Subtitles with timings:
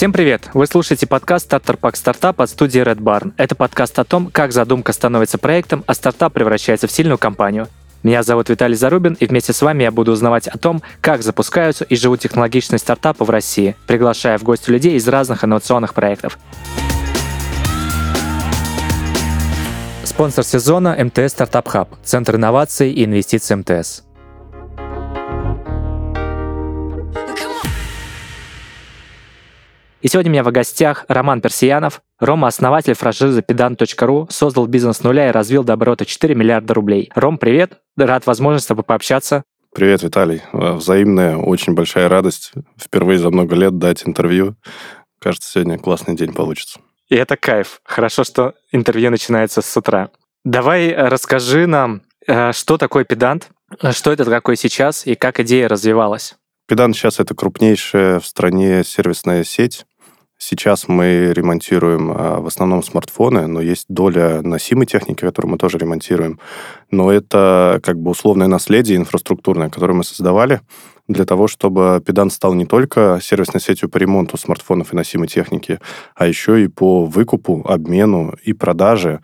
[0.00, 0.48] Всем привет!
[0.54, 3.34] Вы слушаете подкаст «Стартер Пак Стартап» от студии Red Barn.
[3.36, 7.68] Это подкаст о том, как задумка становится проектом, а стартап превращается в сильную компанию.
[8.02, 11.84] Меня зовут Виталий Зарубин, и вместе с вами я буду узнавать о том, как запускаются
[11.84, 16.38] и живут технологичные стартапы в России, приглашая в гости людей из разных инновационных проектов.
[20.04, 24.04] Спонсор сезона– МТС Стартап Хаб, Центр инноваций и инвестиций МТС.
[30.00, 32.00] И сегодня у меня в гостях Роман Персиянов.
[32.18, 37.12] Рома– основатель франшизы pedan.ru, создал бизнес с нуля и развил до оборота 4 миллиарда рублей.
[37.14, 37.80] Ром, привет!
[37.98, 39.42] Рад возможности с тобой пообщаться.
[39.74, 40.40] Привет, Виталий.
[40.54, 44.56] Э, взаимная, очень большая радость впервые за много лет дать интервью.
[45.20, 46.80] Кажется, сегодня классный день получится.
[47.10, 47.82] И это кайф.
[47.84, 50.08] Хорошо, что интервью начинается с утра.
[50.44, 53.50] Давай э, расскажи нам, э, что такое педант,
[53.90, 56.36] что это такое сейчас и как идея развивалась.
[56.66, 59.84] Педант сейчас это крупнейшая в стране сервисная сеть
[60.42, 65.76] Сейчас мы ремонтируем а, в основном смартфоны, но есть доля носимой техники, которую мы тоже
[65.76, 66.40] ремонтируем.
[66.90, 70.62] Но это как бы условное наследие инфраструктурное, которое мы создавали
[71.08, 75.78] для того, чтобы Педант стал не только сервисной сетью по ремонту смартфонов и носимой техники,
[76.14, 79.20] а еще и по выкупу, обмену и продаже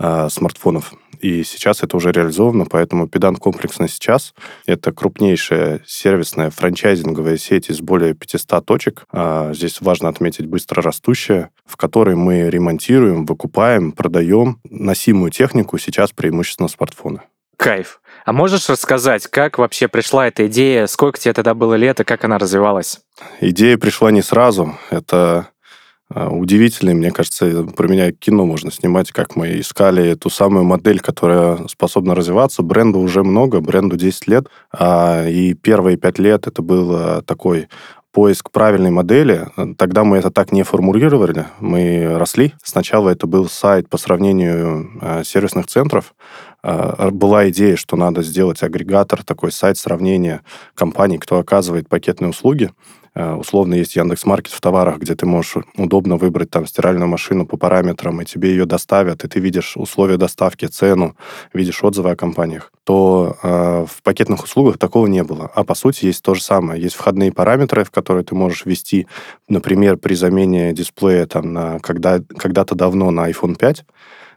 [0.00, 4.34] э, смартфонов и сейчас это уже реализовано, поэтому Педант комплексно сейчас
[4.66, 9.04] это крупнейшая сервисная франчайзинговая сеть из более 500 точек.
[9.12, 16.12] А, здесь важно отметить быстро растущая, в которой мы ремонтируем, выкупаем, продаем носимую технику, сейчас
[16.12, 17.20] преимущественно смартфоны.
[17.58, 18.00] Кайф.
[18.24, 22.24] А можешь рассказать, как вообще пришла эта идея, сколько тебе тогда было лет и как
[22.24, 23.00] она развивалась?
[23.42, 24.78] Идея пришла не сразу.
[24.88, 25.46] Это а,
[26.14, 31.68] удивительный, мне кажется, про меня кино можно снимать, как мы искали ту самую модель, которая
[31.68, 32.62] способна развиваться.
[32.62, 37.68] Бренду уже много, бренду 10 лет, а, и первые 5 лет это был такой
[38.12, 39.46] поиск правильной модели.
[39.76, 42.54] Тогда мы это так не формулировали, мы росли.
[42.62, 46.14] Сначала это был сайт по сравнению а, сервисных центров.
[46.62, 50.42] Была идея, что надо сделать агрегатор, такой сайт сравнения
[50.74, 52.70] компаний, кто оказывает пакетные услуги.
[53.14, 57.46] Э, условно есть Яндекс Маркет в товарах, где ты можешь удобно выбрать там стиральную машину
[57.46, 61.16] по параметрам, и тебе ее доставят, и ты видишь условия доставки, цену,
[61.52, 65.50] видишь отзывы о компаниях, то э, в пакетных услугах такого не было.
[65.54, 66.80] А по сути есть то же самое.
[66.80, 69.06] Есть входные параметры, в которые ты можешь ввести,
[69.48, 73.84] например, при замене дисплея там на когда, когда-то давно на iPhone 5,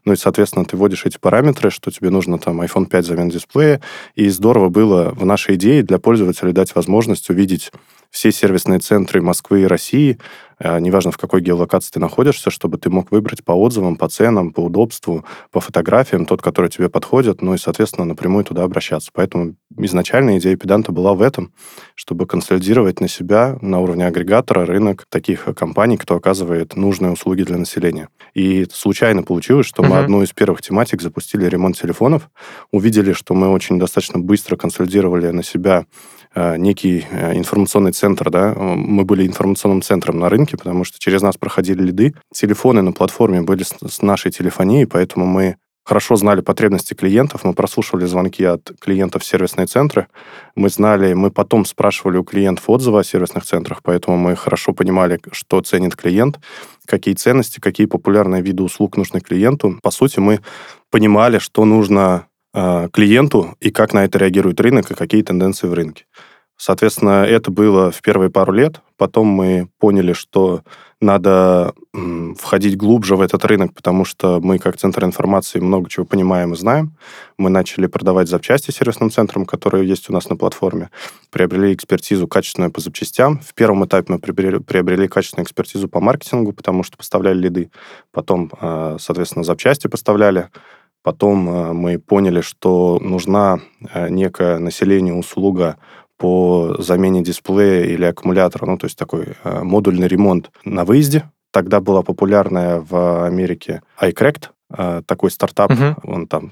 [0.05, 3.81] ну и, соответственно, ты вводишь эти параметры, что тебе нужно там iPhone 5 замена дисплея.
[4.15, 7.71] И здорово было в нашей идее для пользователя дать возможность увидеть
[8.13, 10.19] все сервисные центры Москвы и России,
[10.59, 14.51] э, неважно в какой геолокации ты находишься, чтобы ты мог выбрать по отзывам, по ценам,
[14.53, 19.09] по удобству, по фотографиям тот, который тебе подходит, ну и, соответственно, напрямую туда обращаться.
[19.13, 21.53] Поэтому изначально идея педанта была в этом,
[21.95, 27.57] чтобы консолидировать на себя на уровне агрегатора рынок таких компаний, кто оказывает нужные услуги для
[27.57, 28.09] населения.
[28.35, 29.87] И случайно получилось, что uh-huh.
[29.87, 32.29] мы одну из первых тематик запустили ремонт телефонов,
[32.71, 35.87] увидели, что мы очень достаточно быстро консолидировали на себя
[36.22, 41.21] Э, некий э, информационный центр, да, мы были информационным центром на рынке, потому что через
[41.21, 46.93] нас проходили лиды, телефоны на платформе были с нашей телефонией, поэтому мы хорошо знали потребности
[46.93, 50.07] клиентов, мы прослушивали звонки от клиентов в сервисные центры,
[50.55, 55.19] мы знали, мы потом спрашивали у клиентов отзывы о сервисных центрах, поэтому мы хорошо понимали,
[55.33, 56.39] что ценит клиент,
[56.87, 59.77] какие ценности, какие популярные виды услуг нужны клиенту.
[59.83, 60.39] По сути, мы
[60.89, 65.73] понимали, что нужно Э, клиенту и как на это реагирует рынок и какие тенденции в
[65.73, 66.05] рынке.
[66.55, 68.81] Соответственно, это было в первые пару лет.
[68.95, 70.61] Потом мы поняли, что
[71.01, 71.73] надо
[72.39, 76.55] входить глубже в этот рынок, потому что мы, как Центр информации, много чего понимаем и
[76.55, 76.95] знаем.
[77.37, 80.89] Мы начали продавать запчасти сервисным центрам, которые есть у нас на платформе.
[81.31, 83.39] Приобрели экспертизу качественную по запчастям.
[83.39, 87.71] В первом этапе мы приобрели, приобрели качественную экспертизу по маркетингу, потому что поставляли лиды.
[88.11, 90.49] Потом, э, соответственно, запчасти поставляли.
[91.03, 93.59] Потом э, мы поняли, что нужна
[93.93, 95.75] э, некая населению услуга
[96.17, 101.29] по замене дисплея или аккумулятора, ну, то есть такой э, модульный ремонт на выезде.
[101.51, 104.49] Тогда была популярная в Америке iCracked,
[105.05, 105.99] такой стартап, uh-huh.
[106.03, 106.51] он там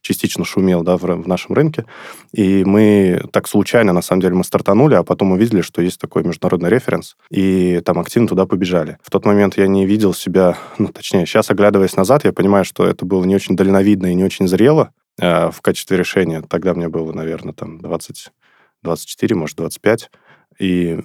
[0.00, 1.84] частично шумел да, в, в нашем рынке.
[2.32, 6.24] И мы так случайно, на самом деле, мы стартанули, а потом увидели, что есть такой
[6.24, 8.98] международный референс, и там активно туда побежали.
[9.02, 12.86] В тот момент я не видел себя, ну, точнее, сейчас, оглядываясь назад, я понимаю, что
[12.86, 16.42] это было не очень дальновидно и не очень зрело э, в качестве решения.
[16.42, 18.30] Тогда мне было, наверное, там 20,
[18.82, 20.10] 24, может, 25.
[20.58, 21.00] И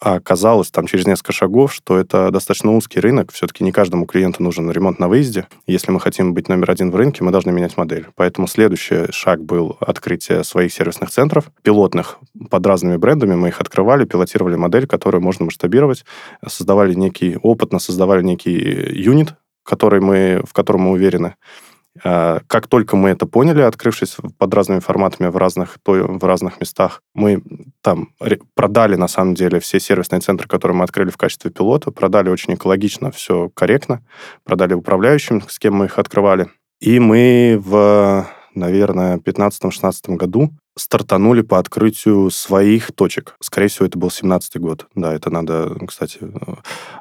[0.00, 3.32] а оказалось там через несколько шагов, что это достаточно узкий рынок.
[3.32, 5.46] Все-таки не каждому клиенту нужен ремонт на выезде.
[5.66, 8.06] Если мы хотим быть номер один в рынке, мы должны менять модель.
[8.16, 12.18] Поэтому следующий шаг был открытие своих сервисных центров, пилотных
[12.48, 13.34] под разными брендами.
[13.34, 16.04] Мы их открывали, пилотировали модель, которую можно масштабировать,
[16.46, 18.56] создавали некий, опытно создавали некий
[18.92, 21.34] юнит, который мы, в котором мы уверены.
[22.02, 27.02] А, как только мы это поняли, открывшись под разными форматами в разных, в разных местах,
[27.14, 27.42] мы
[27.82, 28.10] там
[28.54, 32.54] продали, на самом деле, все сервисные центры, которые мы открыли в качестве пилота, продали очень
[32.54, 34.02] экологично, все корректно,
[34.44, 36.48] продали управляющим, с кем мы их открывали.
[36.80, 43.36] И мы в, наверное, 15-16 году стартанули по открытию своих точек.
[43.40, 44.86] Скорее всего, это был 17 год.
[44.94, 46.20] Да, это надо, кстати,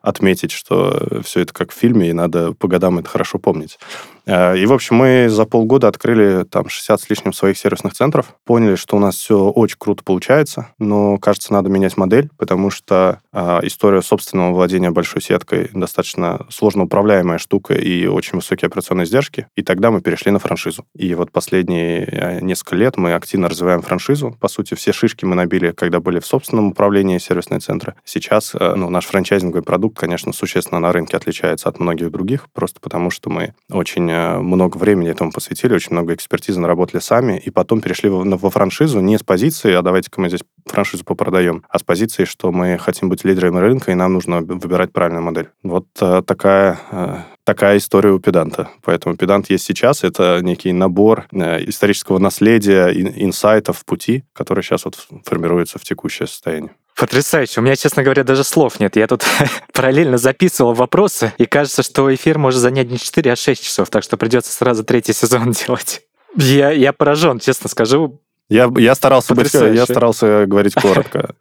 [0.01, 3.79] отметить, что все это как в фильме, и надо по годам это хорошо помнить.
[4.25, 8.35] Э, и, в общем, мы за полгода открыли там 60 с лишним своих сервисных центров,
[8.45, 13.21] поняли, что у нас все очень круто получается, но, кажется, надо менять модель, потому что
[13.31, 19.47] э, история собственного владения большой сеткой достаточно сложно управляемая штука и очень высокие операционные издержки,
[19.55, 20.85] и тогда мы перешли на франшизу.
[20.95, 24.35] И вот последние э, несколько лет мы активно развиваем франшизу.
[24.39, 27.95] По сути, все шишки мы набили, когда были в собственном управлении сервисные центры.
[28.03, 32.79] Сейчас э, ну, наш франчайзинговый продукт, конечно, существенно на рынке отличается от многих других, просто
[32.79, 37.49] потому что мы очень Э, много времени этому посвятили, очень много экспертизы наработали сами, и
[37.49, 41.79] потом перешли во, во франшизу не с позиции, а давайте-ка мы здесь франшизу попродаем, а
[41.79, 45.49] с позиции, что мы хотим быть лидерами рынка, и нам нужно выбирать правильную модель.
[45.63, 47.17] Вот э, такая э,
[47.49, 48.69] такая история у педанта.
[48.83, 50.03] Поэтому педант есть сейчас.
[50.03, 56.75] Это некий набор э, исторического наследия, инсайтов пути, который сейчас вот формируется в текущее состояние.
[56.99, 57.61] Потрясающе.
[57.61, 58.97] У меня, честно говоря, даже слов нет.
[58.97, 59.23] Я тут
[59.73, 64.03] параллельно записывал вопросы, и кажется, что эфир может занять не 4, а 6 часов, так
[64.03, 66.01] что придется сразу третий сезон делать.
[66.35, 68.21] Я, я поражен, честно скажу.
[68.49, 71.35] Я, я, старался быть, я старался говорить коротко.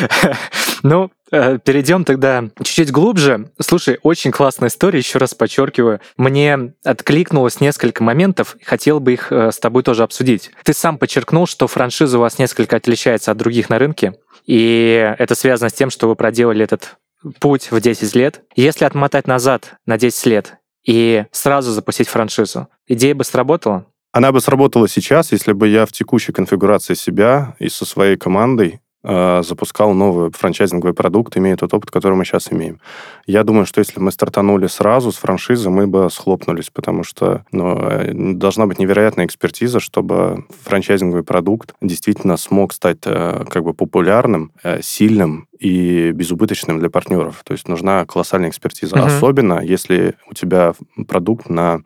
[0.82, 3.50] Ну, э, перейдем тогда чуть-чуть глубже.
[3.60, 6.00] Слушай, очень классная история, еще раз подчеркиваю.
[6.16, 10.50] Мне откликнулось несколько моментов, хотел бы их э, с тобой тоже обсудить.
[10.64, 14.14] Ты сам подчеркнул, что франшиза у вас несколько отличается от других на рынке,
[14.46, 16.96] и это связано с тем, что вы проделали этот
[17.38, 18.40] путь в 10 лет.
[18.56, 23.86] Если отмотать назад на 10 лет и сразу запустить франшизу, идея бы сработала?
[24.12, 28.80] Она бы сработала сейчас, если бы я в текущей конфигурации себя и со своей командой
[29.02, 32.80] Э, запускал новый франчайзинговый продукт, имея тот опыт, который мы сейчас имеем.
[33.26, 37.78] Я думаю, что если мы стартанули сразу с франшизы, мы бы схлопнулись, потому что ну,
[37.80, 44.52] э, должна быть невероятная экспертиза, чтобы франчайзинговый продукт действительно смог стать э, как бы популярным,
[44.82, 47.40] сильным и безубыточным для партнеров.
[47.44, 48.96] То есть нужна колоссальная экспертиза.
[48.96, 49.04] Угу.
[49.06, 50.74] Особенно, если у тебя
[51.08, 51.80] продукт на,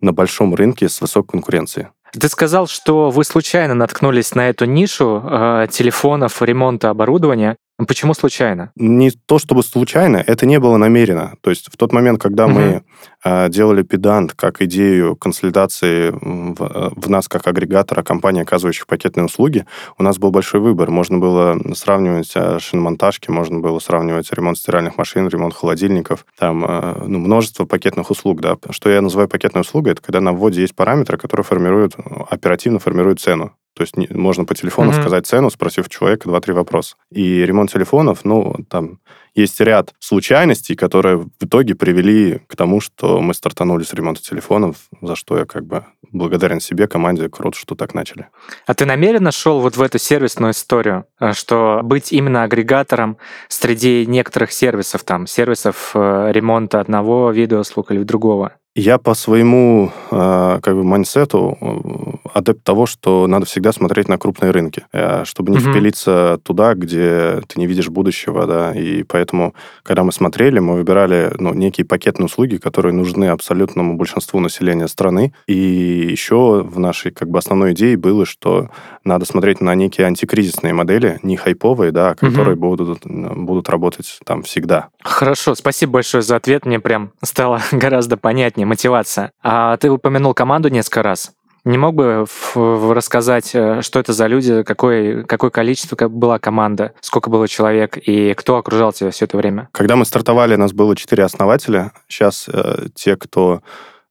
[0.00, 1.88] на большом рынке с высокой конкуренцией.
[2.12, 7.56] Ты сказал, что вы случайно наткнулись на эту нишу э, телефонов, ремонта оборудования.
[7.86, 8.72] Почему случайно?
[8.74, 11.34] Не то чтобы случайно, это не было намеренно.
[11.42, 12.54] То есть в тот момент, когда угу.
[12.54, 12.82] мы
[13.24, 19.26] э, делали педант как идею консолидации в, э, в нас как агрегатора компании, оказывающих пакетные
[19.26, 19.64] услуги,
[19.96, 20.90] у нас был большой выбор.
[20.90, 27.04] Можно было сравнивать э, шиномонтажки, можно было сравнивать ремонт стиральных машин, ремонт холодильников, там э,
[27.06, 28.40] ну, множество пакетных услуг.
[28.40, 28.56] Да.
[28.70, 31.94] Что я называю пакетной услугой, это когда на вводе есть параметры, которые формируют,
[32.28, 33.52] оперативно формируют цену.
[33.78, 35.00] То есть можно по телефону mm-hmm.
[35.00, 36.96] сказать цену, спросив человека два-три вопроса.
[37.12, 38.98] И ремонт телефонов, ну, там
[39.36, 44.88] есть ряд случайностей, которые в итоге привели к тому, что мы стартанули с ремонта телефонов,
[45.00, 48.26] за что я как бы благодарен себе, команде, круто, что так начали.
[48.66, 53.16] А ты намеренно шел вот в эту сервисную историю, э, что быть именно агрегатором
[53.46, 58.54] среди некоторых сервисов, там, сервисов э, ремонта одного вида услуг или другого?
[58.78, 64.18] Я по своему э, как бы майнсету э, адепт того, что надо всегда смотреть на
[64.18, 65.70] крупные рынки, э, чтобы не mm-hmm.
[65.72, 68.72] впилиться туда, где ты не видишь будущего, да.
[68.72, 74.38] И поэтому, когда мы смотрели, мы выбирали ну, некие пакетные услуги, которые нужны абсолютному большинству
[74.38, 75.32] населения страны.
[75.48, 78.70] И еще в нашей как бы основной идее было, что
[79.02, 82.60] надо смотреть на некие антикризисные модели, не хайповые, да, которые mm-hmm.
[82.60, 84.90] будут будут работать там всегда.
[85.02, 86.64] Хорошо, спасибо большое за ответ.
[86.64, 89.32] Мне прям стало гораздо понятнее мотивация.
[89.42, 91.32] А ты упомянул команду несколько раз.
[91.64, 97.30] Не мог бы рассказать, э, что это за люди, какое, какое количество была команда, сколько
[97.30, 99.68] было человек и кто окружал тебя все это время?
[99.72, 101.92] Когда мы стартовали, у нас было четыре основателя.
[102.06, 103.60] Сейчас э, те, кто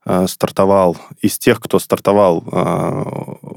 [0.04, 3.02] э, стартовал, из тех, кто стартовал э,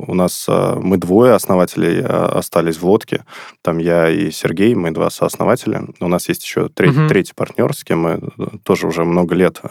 [0.07, 3.23] у нас э, мы двое основателей остались в лодке.
[3.61, 5.83] Там я и Сергей, мы два сооснователя.
[5.99, 7.07] У нас есть еще третий, угу.
[7.07, 8.19] третий партнер, с кем мы
[8.63, 9.61] тоже уже много лет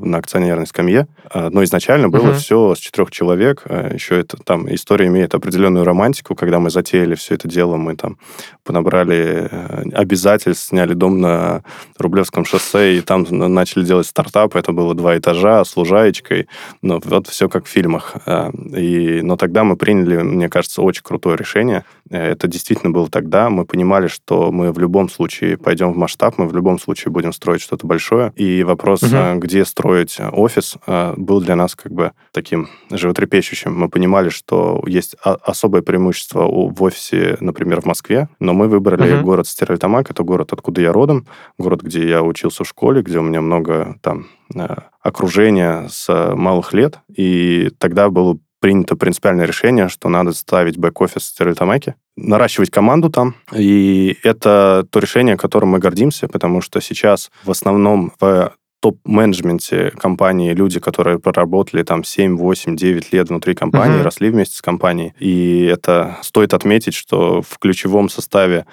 [0.00, 1.06] на акционерной скамье.
[1.34, 2.36] Но изначально было угу.
[2.36, 3.62] все с четырех человек.
[3.92, 6.34] Еще это там история имеет определенную романтику.
[6.34, 8.18] Когда мы затеяли все это дело, мы там
[8.64, 9.50] понабрали
[9.92, 11.62] обязательств, сняли дом на
[11.98, 14.56] Рублевском шоссе, и там начали делать стартап.
[14.56, 16.48] Это было два этажа с лужаечкой.
[16.82, 18.16] Ну, вот все как в фильмах.
[18.26, 21.84] А, и, но тогда мы приняли, мне кажется, очень крутое решение.
[22.10, 23.50] Э, это действительно было тогда.
[23.50, 27.32] Мы понимали, что мы в любом случае пойдем в масштаб, мы в любом случае будем
[27.32, 28.32] строить что-то большое.
[28.36, 29.38] И вопрос, угу.
[29.38, 33.74] где строить офис, а, был для нас как бы таким животрепещущим.
[33.74, 39.24] Мы понимали, что есть особое преимущество в офисе, например, в Москве, но мы выбрали угу.
[39.24, 41.26] город Стерлитамак, это город, откуда я родом,
[41.58, 44.66] город, где я учился в школе, где у меня много там э,
[45.02, 51.26] окружения с малых лет, и тогда было принято принципиальное решение, что надо ставить бэк-офис в
[51.26, 53.34] Стерлитамаке, наращивать команду там.
[53.54, 60.52] И это то решение, которым мы гордимся, потому что сейчас в основном в топ-менеджменте компании
[60.52, 64.02] люди, которые проработали там 7, 8, 9 лет внутри компании, uh-huh.
[64.02, 65.14] росли вместе с компанией.
[65.18, 68.66] И это стоит отметить, что в ключевом составе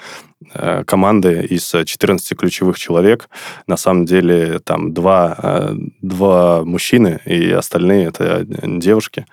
[0.53, 3.29] э, команды из 14 ключевых человек
[3.67, 9.25] на самом деле там два, э, два мужчины, и остальные это девушки.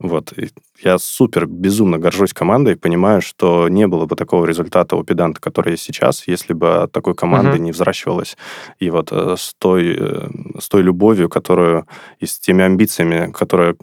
[0.00, 0.32] Вот.
[0.36, 0.48] И
[0.82, 5.72] я супер безумно горжусь командой, понимаю, что не было бы такого результата у педанта, который
[5.72, 7.60] есть сейчас, если бы от такой команды uh-huh.
[7.60, 8.38] не взращивалась.
[8.78, 10.28] И вот э, с той, э,
[10.58, 11.86] с той любовью, которую
[12.18, 13.76] и с теми амбициями, которые,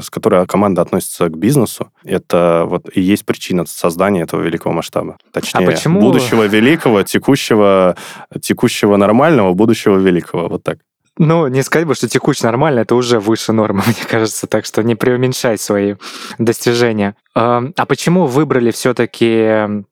[0.00, 5.18] с которой команда относится к бизнесу, это вот и есть причина создания этого великого масштаба.
[5.32, 6.00] Точнее, а почему...
[6.00, 7.94] будущего великого, текущего,
[8.40, 10.48] текущего нормального, будущего великого.
[10.48, 10.78] Вот так.
[11.18, 14.82] Ну, не сказать бы, что текущий нормально, это уже выше нормы, мне кажется, так что
[14.82, 15.96] не преуменьшай свои
[16.38, 17.16] достижения.
[17.34, 19.84] А почему выбрали все-таки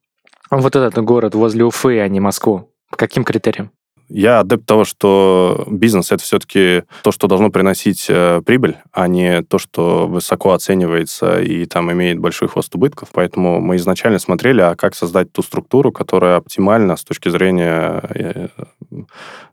[0.50, 2.72] вот этот город возле Уфы, а не Москву?
[2.90, 3.70] По каким критериям?
[4.10, 9.42] Я адепт того, что бизнес это все-таки то, что должно приносить э, прибыль, а не
[9.42, 13.10] то, что высоко оценивается и там имеет большой хвост убытков.
[13.12, 18.48] Поэтому мы изначально смотрели, а как создать ту структуру, которая оптимальна с точки зрения э,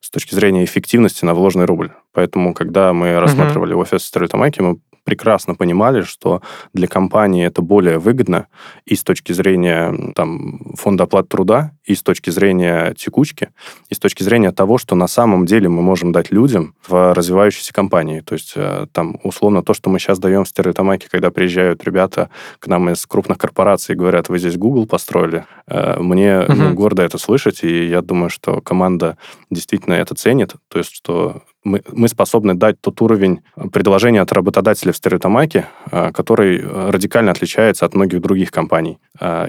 [0.02, 1.92] с точки зрения эффективности на вложенный рубль.
[2.14, 3.82] Поэтому, когда мы рассматривали uh-huh.
[3.82, 6.42] офис Стрелитомаки, мы прекрасно понимали, что
[6.74, 8.48] для компании это более выгодно
[8.86, 13.52] и с точки зрения там, фонда оплаты труда, и с точки зрения текучки,
[13.88, 17.72] и с точки зрения того, что на самом деле мы можем дать людям в развивающейся
[17.72, 18.20] компании.
[18.20, 22.30] То есть э, там условно то, что мы сейчас даем в Стерлитамаке, когда приезжают ребята
[22.60, 26.54] к нам из крупных корпораций и говорят, вы здесь Google построили, э, мне uh-huh.
[26.54, 29.18] ну, гордо это слышать, и я думаю, что команда
[29.50, 30.56] действительно это ценит.
[30.68, 36.12] То есть что мы, мы способны дать тот уровень предложения от работодателя в Стереотомаке, а,
[36.12, 39.00] который э, радикально отличается от многих других компаний.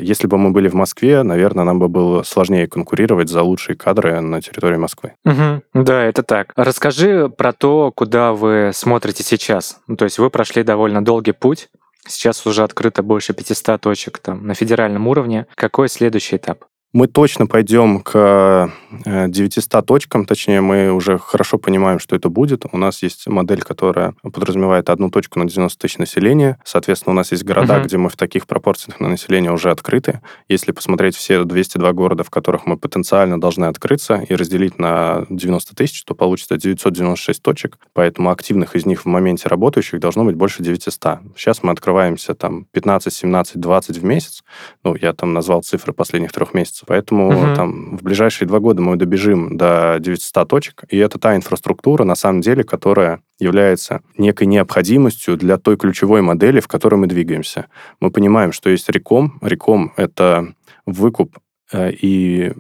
[0.00, 4.20] Если бы мы были в Москве, наверное, нам бы было сложнее конкурировать за лучшие кадры
[4.20, 5.12] на территории Москвы.
[5.24, 6.52] Угу, да, это так.
[6.56, 9.80] Расскажи про то, куда вы смотрите сейчас.
[9.86, 11.68] Ну, то есть вы прошли довольно долгий путь,
[12.08, 15.46] Сейчас уже открыто больше 500 точек там, на федеральном уровне.
[15.54, 16.64] Какой следующий этап?
[16.94, 22.64] Мы точно пойдем к 900 э, точкам, точнее, мы уже хорошо понимаем, что это будет.
[22.70, 26.58] У нас есть модель, которая подразумевает одну точку на 90 тысяч населения.
[26.64, 27.84] Соответственно, у нас есть города, угу.
[27.84, 30.20] где мы в таких пропорциях на население уже открыты.
[30.48, 35.74] Если посмотреть все 202 города, в которых мы потенциально должны открыться, и разделить на 90
[35.74, 37.78] тысяч, то получится 996 точек.
[37.92, 41.18] Поэтому активных из них в моменте работающих должно быть больше 900.
[41.36, 44.44] Сейчас мы открываемся там 15, 17, 20 в месяц.
[44.84, 46.84] Ну, я там назвал цифры последних трех месяцев.
[46.86, 47.54] Поэтому угу.
[47.54, 52.14] там в ближайшие два года мы добежим до 900 точек, и это та инфраструктура, на
[52.14, 57.66] самом деле, которая является некой необходимостью для той ключевой модели, в которой мы двигаемся.
[58.00, 59.38] Мы понимаем, что есть реком.
[59.42, 60.54] Реком— это
[60.86, 61.38] выкуп
[61.72, 62.52] э, и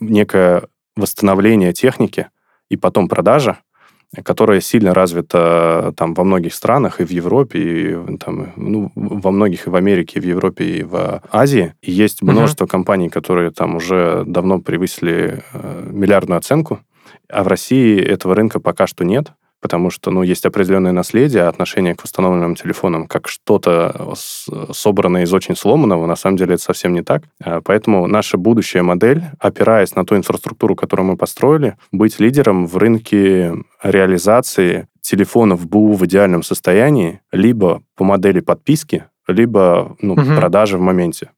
[0.00, 2.28] некое восстановление техники,
[2.68, 3.58] и потом продажа,
[4.22, 9.66] которая сильно развита там во многих странах, и в Европе, и там, ну, во многих
[9.66, 11.74] и в Америке, и в Европе, и в Азии.
[11.82, 12.70] И есть множество uh-huh.
[12.70, 16.80] компаний, которые там уже давно превысили э, миллиардную оценку,
[17.28, 19.32] а в России этого рынка пока что нет
[19.64, 24.12] потому что, ну, есть определенное наследие, отношение к восстановленным телефонам как что-то
[24.70, 27.22] собранное из очень сломанного, на самом деле это совсем не так.
[27.42, 32.76] А, поэтому наша будущая модель, опираясь на ту инфраструктуру, которую мы построили, быть лидером в
[32.76, 40.36] рынке реализации телефонов БУ в идеальном состоянии, либо по модели подписки, либо ну, угу.
[40.36, 41.30] продажи в моменте.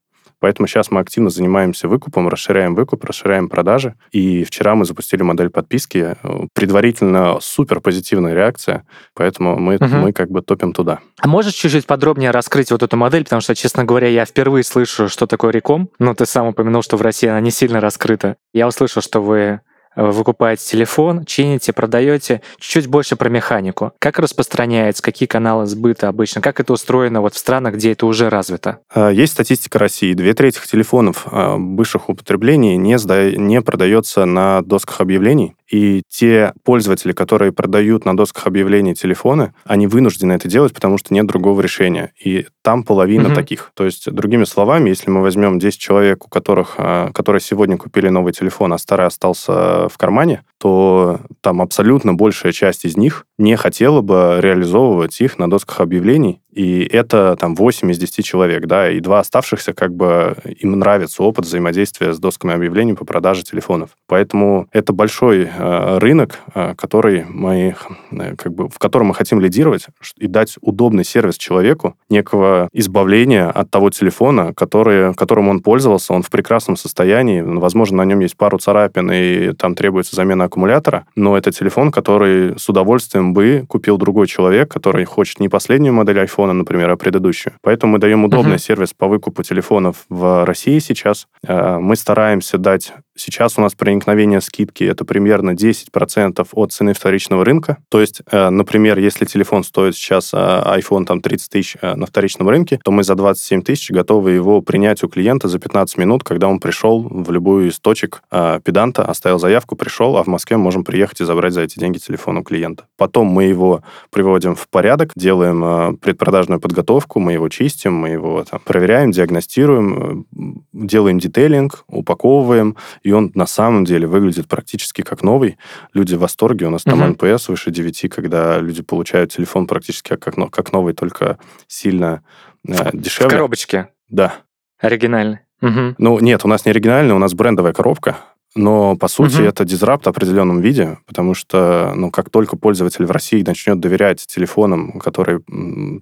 [0.46, 3.96] Поэтому сейчас мы активно занимаемся выкупом, расширяем выкуп, расширяем продажи.
[4.12, 6.14] И вчера мы запустили модель подписки.
[6.52, 8.84] Предварительно супер позитивная реакция,
[9.14, 9.86] поэтому мы, угу.
[9.86, 11.00] мы как бы топим туда.
[11.18, 13.24] А можешь чуть-чуть подробнее раскрыть вот эту модель?
[13.24, 15.90] Потому что, честно говоря, я впервые слышу, что такое реком.
[15.98, 18.36] Ну, ты сам упомянул, что в России она не сильно раскрыта.
[18.52, 19.58] Я услышал, что вы Э,
[19.96, 22.42] вы покупаете телефон, чините, продаете.
[22.58, 23.92] Чуть-чуть больше про механику.
[23.98, 28.28] Как распространяется, какие каналы сбыта обычно, как это устроено вот в странах, где это уже
[28.28, 28.78] развито?
[28.92, 30.12] А, есть статистика России.
[30.12, 33.30] Две трети телефонов а, высших употреблений не, сда...
[33.30, 35.54] не продается на досках объявлений.
[35.70, 41.12] И те пользователи, которые продают на досках объявлений телефоны, они вынуждены это делать, потому что
[41.12, 42.12] нет другого решения.
[42.22, 43.34] И там половина угу.
[43.34, 43.72] таких.
[43.74, 48.32] То есть, другими словами, если мы возьмем 10 человек, у которых, которые сегодня купили новый
[48.32, 54.00] телефон, а старый остался в кармане, то там абсолютно большая часть из них не хотела
[54.00, 59.00] бы реализовывать их на досках объявлений, и это там 8 из 10 человек, да, и
[59.00, 63.90] два оставшихся как бы им нравится опыт взаимодействия с досками объявлений по продаже телефонов.
[64.08, 67.76] Поэтому это большой э, рынок, э, который мы,
[68.10, 69.86] э, как бы, в котором мы хотим лидировать
[70.16, 76.22] и дать удобный сервис человеку, некого избавления от того телефона, который, которым он пользовался, он
[76.22, 81.36] в прекрасном состоянии, возможно, на нем есть пару царапин и там требуется замена аккумулятора, но
[81.36, 86.45] это телефон, который с удовольствием бы купил другой человек, который хочет не последнюю модель iPhone,
[86.46, 87.54] телефона, например, а предыдущую.
[87.62, 88.66] Поэтому мы даем удобный uh-huh.
[88.66, 91.26] сервис по выкупу телефонов в России сейчас.
[91.46, 92.92] Э, мы стараемся дать...
[93.16, 97.78] Сейчас у нас проникновение скидки это примерно 10% от цены вторичного рынка.
[97.88, 102.48] То есть, э, например, если телефон стоит сейчас э, iPhone там 30 тысяч на вторичном
[102.48, 106.48] рынке, то мы за 27 тысяч готовы его принять у клиента за 15 минут, когда
[106.48, 111.20] он пришел в любую из точек педанта, оставил заявку, пришел, а в Москве можем приехать
[111.20, 112.84] и забрать за эти деньги телефон у клиента.
[112.96, 118.44] Потом мы его приводим в порядок, делаем предпродажу продажную подготовку, мы его чистим, мы его
[118.44, 125.22] там, проверяем, диагностируем, э, делаем детейлинг, упаковываем, и он на самом деле выглядит практически как
[125.22, 125.58] новый.
[125.94, 127.16] Люди в восторге, у нас там uh-huh.
[127.16, 132.24] NPS выше 9, когда люди получают телефон практически как, как новый, только сильно
[132.66, 133.28] э, дешевле.
[133.28, 133.90] В коробочке?
[134.08, 134.34] Да.
[134.80, 135.38] Оригинальный?
[135.62, 135.94] Угу.
[135.98, 138.16] Ну, нет, у нас не оригинальный, у нас брендовая коробка.
[138.56, 139.44] Но, по сути, угу.
[139.44, 144.26] это дизрапт в определенном виде, потому что, ну, как только пользователь в России начнет доверять
[144.26, 145.42] телефонам, которые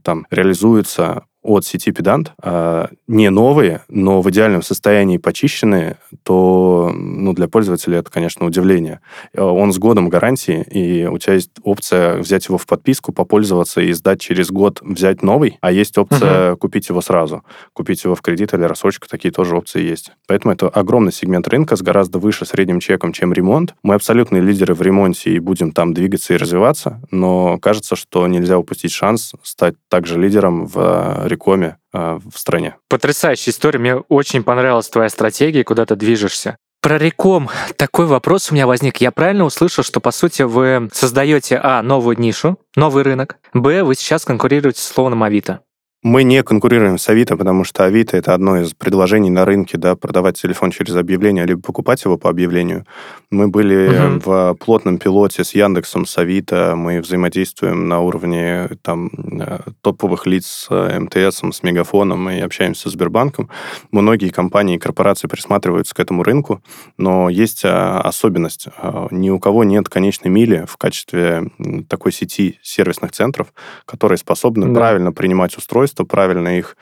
[0.03, 7.33] там реализуются от сети Pedant, а, не новые, но в идеальном состоянии почищенные, то ну,
[7.35, 9.01] для пользователя это, конечно, удивление.
[9.37, 13.93] Он с годом гарантии, и у тебя есть опция взять его в подписку, попользоваться и
[13.93, 16.57] сдать через год, взять новый, а есть опция uh-huh.
[16.57, 20.13] купить его сразу, купить его в кредит или рассрочку, такие тоже опции есть.
[20.27, 23.75] Поэтому это огромный сегмент рынка с гораздо выше средним чеком, чем ремонт.
[23.83, 28.59] Мы абсолютные лидеры в ремонте и будем там двигаться и развиваться, но кажется, что нельзя
[28.59, 32.77] упустить шанс стать также лидером в Рекоме э, в стране.
[32.89, 33.79] Потрясающая история.
[33.79, 36.57] Мне очень понравилась твоя стратегия, куда ты движешься.
[36.81, 38.99] Про реком такой вопрос у меня возник.
[38.99, 43.95] Я правильно услышал, что, по сути, вы создаете, а, новую нишу, новый рынок, б, вы
[43.95, 45.61] сейчас конкурируете с словом Авито.
[46.05, 49.97] Мы не конкурируем с Авито, потому что Авито— это одно из предложений на рынке, да,
[49.97, 52.85] продавать телефон через объявление, либо покупать его по объявлению.
[53.31, 54.21] Мы были угу.
[54.23, 60.45] в плотном пилоте с Яндексом, с Авито, мы взаимодействуем на уровне там э, топовых лиц
[60.45, 63.49] с э, МТС, с Мегафоном, мы общаемся с Сбербанком.
[63.91, 66.63] Многие компании и корпорации присматриваются к этому рынку,
[66.99, 68.67] но есть а, особенность.
[69.11, 71.51] Ни у кого нет конечной мили в качестве
[71.89, 73.55] такой сети сервисных центров,
[73.87, 74.75] которые способны да.
[74.75, 76.77] правильно принимать устройства, устройства, правильно их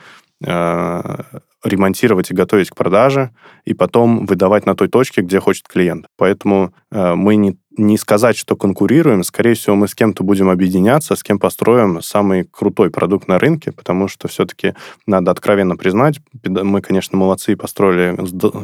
[0.45, 1.23] э,
[1.63, 3.29] ремонтировать и готовить к продаже,
[3.65, 6.05] и потом выдавать на той точке, где хочет клиент.
[6.17, 11.15] Поэтому э, мы не, не сказать, что конкурируем, скорее всего, мы с кем-то будем объединяться,
[11.15, 14.73] с кем построим самый крутой продукт на рынке, потому что все-таки
[15.07, 18.15] надо откровенно признать, мы, конечно, молодцы и построили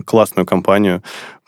[0.04, 1.02] классную компанию,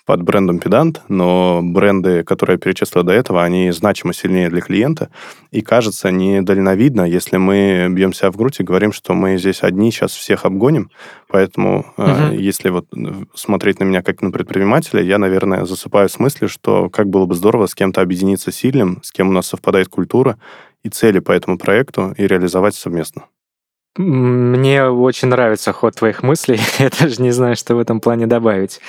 [0.06, 5.10] под брендом Pedant, но бренды, которые я перечислил до этого, они значимо сильнее для клиента.
[5.52, 9.92] И кажется недальновидно, если мы бьем себя в грудь и говорим, что мы здесь одни
[9.92, 10.90] сейчас всех обгоним.
[11.28, 12.08] Поэтому, угу.
[12.08, 12.88] э, если вот
[13.36, 17.36] смотреть на меня как на предпринимателя, я, наверное, засыпаю с мыслью, что как было бы
[17.36, 20.38] здорово с кем-то объединиться сильным, с кем у нас совпадает культура
[20.84, 23.24] и цели по этому проекту и реализовать совместно.
[23.98, 26.60] Мне очень нравится ход твоих мыслей.
[26.80, 28.80] Я даже не знаю, что в этом плане добавить.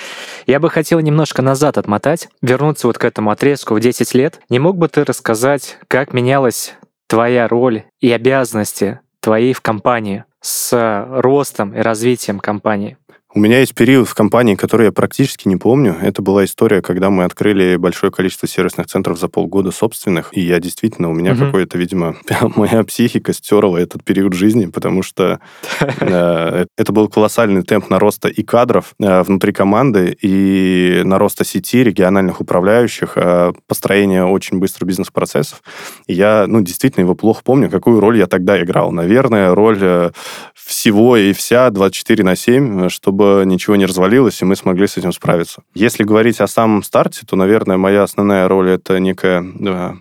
[0.47, 4.39] Я бы хотел немножко назад отмотать, вернуться вот к этому отрезку в 10 лет.
[4.49, 6.75] Не мог бы ты рассказать, как менялась
[7.07, 12.97] твоя роль и обязанности твоей в компании с ростом и развитием компании?
[13.35, 15.95] У меня есть период в компании, который я практически не помню.
[15.99, 20.59] Это была история, когда мы открыли большое количество сервисных центров за полгода собственных, и я
[20.59, 21.45] действительно, у меня угу.
[21.45, 22.15] какое-то, видимо,
[22.55, 25.39] моя психика стерла этот период жизни, потому что
[25.79, 32.39] э, это был колоссальный темп нароста и кадров э, внутри команды, и нароста сети, региональных
[32.39, 35.63] управляющих, э, построения очень быстро бизнес-процессов.
[36.05, 38.91] И я, ну, действительно его плохо помню, какую роль я тогда играл.
[38.91, 40.11] Наверное, роль
[40.53, 45.11] всего и вся 24 на 7, чтобы ничего не развалилось, и мы смогли с этим
[45.11, 45.63] справиться.
[45.73, 49.95] Если говорить о самом старте, то, наверное, моя основная роль— это некая, да,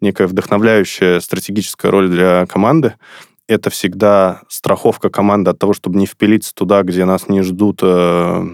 [0.00, 2.94] некая вдохновляющая стратегическая роль для команды,
[3.48, 8.46] это всегда страховка команды от того, чтобы не впилиться туда, где нас не ждут э,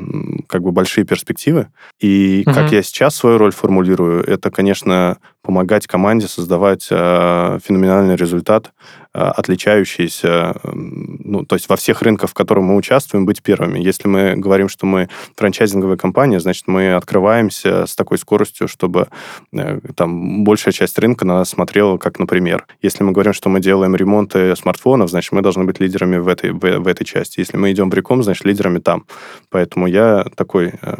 [0.46, 1.68] как бы большие перспективы.
[2.00, 2.54] И угу.
[2.54, 8.70] как я сейчас свою роль формулирую, это, конечно, помогать команде создавать э, феноменальный результат,
[9.14, 13.78] э, отличающийся, э, ну, то есть во всех рынках, в которых мы участвуем, быть первыми.
[13.78, 19.08] Если мы говорим, что мы франчайзинговая компания, значит, мы открываемся с такой скоростью, чтобы
[19.54, 22.66] э, там большая часть рынка на нас смотрела как, например.
[22.82, 26.50] Если мы говорим, что мы делаем ремонты смартфонов, значит, мы должны быть лидерами в этой,
[26.50, 27.40] в, в этой части.
[27.40, 29.06] Если мы идем в реком, значит, лидерами там.
[29.48, 30.96] Поэтому я такой э,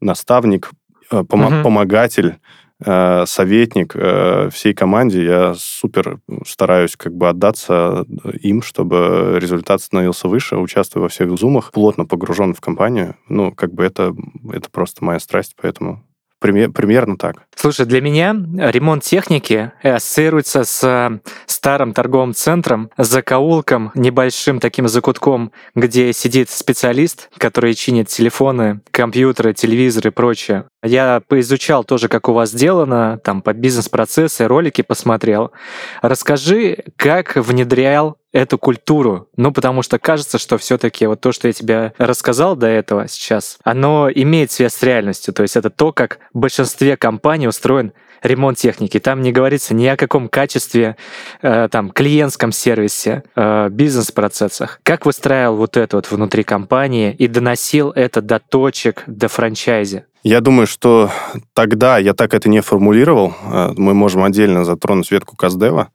[0.00, 0.70] наставник,
[1.10, 1.64] э, пом- угу.
[1.64, 2.36] помогатель,
[2.82, 5.24] советник э, всей команде.
[5.24, 8.04] Я супер стараюсь как бы отдаться
[8.40, 10.56] им, чтобы результат становился выше.
[10.56, 13.16] Участвую во всех зумах, плотно погружен в компанию.
[13.28, 14.14] Ну, как бы это,
[14.52, 16.04] это просто моя страсть, поэтому
[16.40, 17.42] Пример, примерно так.
[17.54, 26.14] Слушай, для меня ремонт техники ассоциируется с старым торговым центром, закоулком, небольшим таким закутком, где
[26.14, 30.64] сидит специалист, который чинит телефоны, компьютеры, телевизоры и прочее.
[30.82, 35.52] Я поизучал тоже, как у вас сделано, там под бизнес-процессы, ролики посмотрел.
[36.00, 39.28] Расскажи, как внедрял эту культуру.
[39.36, 43.58] Ну, потому что кажется, что все-таки вот то, что я тебе рассказал до этого сейчас,
[43.64, 45.34] оно имеет связь с реальностью.
[45.34, 48.98] То есть это то, как в большинстве компаний устроен ремонт техники.
[49.00, 50.96] Там не говорится ни о каком качестве,
[51.42, 54.80] э, там, клиентском сервисе, э, бизнес-процессах.
[54.82, 60.04] Как выстраивал вот это вот внутри компании и доносил это до точек, до франчайзи?
[60.22, 61.10] Я думаю, что
[61.54, 63.34] тогда я так это не формулировал.
[63.42, 65.88] Э, мы можем отдельно затронуть ветку Каздева.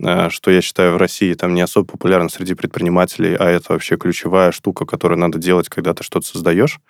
[0.00, 3.96] Э, что я считаю в России там не особо популярно среди предпринимателей, а это вообще
[3.96, 6.80] ключевая штука, которую надо делать, когда ты что-то создаешь.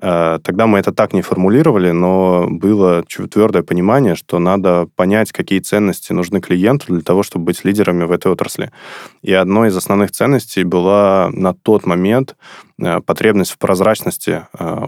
[0.00, 5.58] Э, тогда мы это так не формулировали, но было твердое понимание, что надо понять, какие
[5.58, 8.70] ценности нужны клиенту для того, чтобы быть лидерами в этой отрасли.
[9.22, 12.36] И одной из основных ценностей была на тот момент
[13.06, 14.46] потребность в прозрачности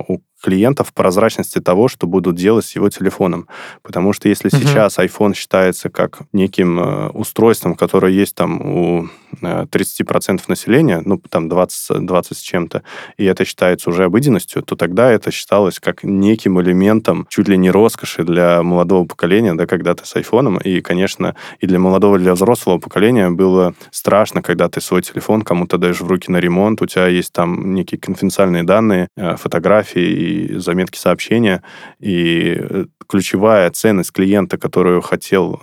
[0.08, 3.48] у клиентов прозрачности того, что будут делать с его телефоном.
[3.82, 4.58] Потому что если uh-huh.
[4.58, 9.08] сейчас iPhone считается как неким э, устройством, которое есть там у
[9.40, 12.82] 30% населения, ну, там 20, 20 с чем-то,
[13.16, 17.70] и это считается уже обыденностью, то тогда это считалось как неким элементом чуть ли не
[17.70, 22.20] роскоши для молодого поколения, да, когда ты с айфоном, и, конечно, и для молодого, и
[22.20, 26.82] для взрослого поколения было страшно, когда ты свой телефон кому-то даешь в руки на ремонт,
[26.82, 31.62] у тебя есть там некие конфиденциальные данные, э, фотографии заметки сообщения,
[32.00, 35.58] и э, ключевая ценность клиента, которую хотел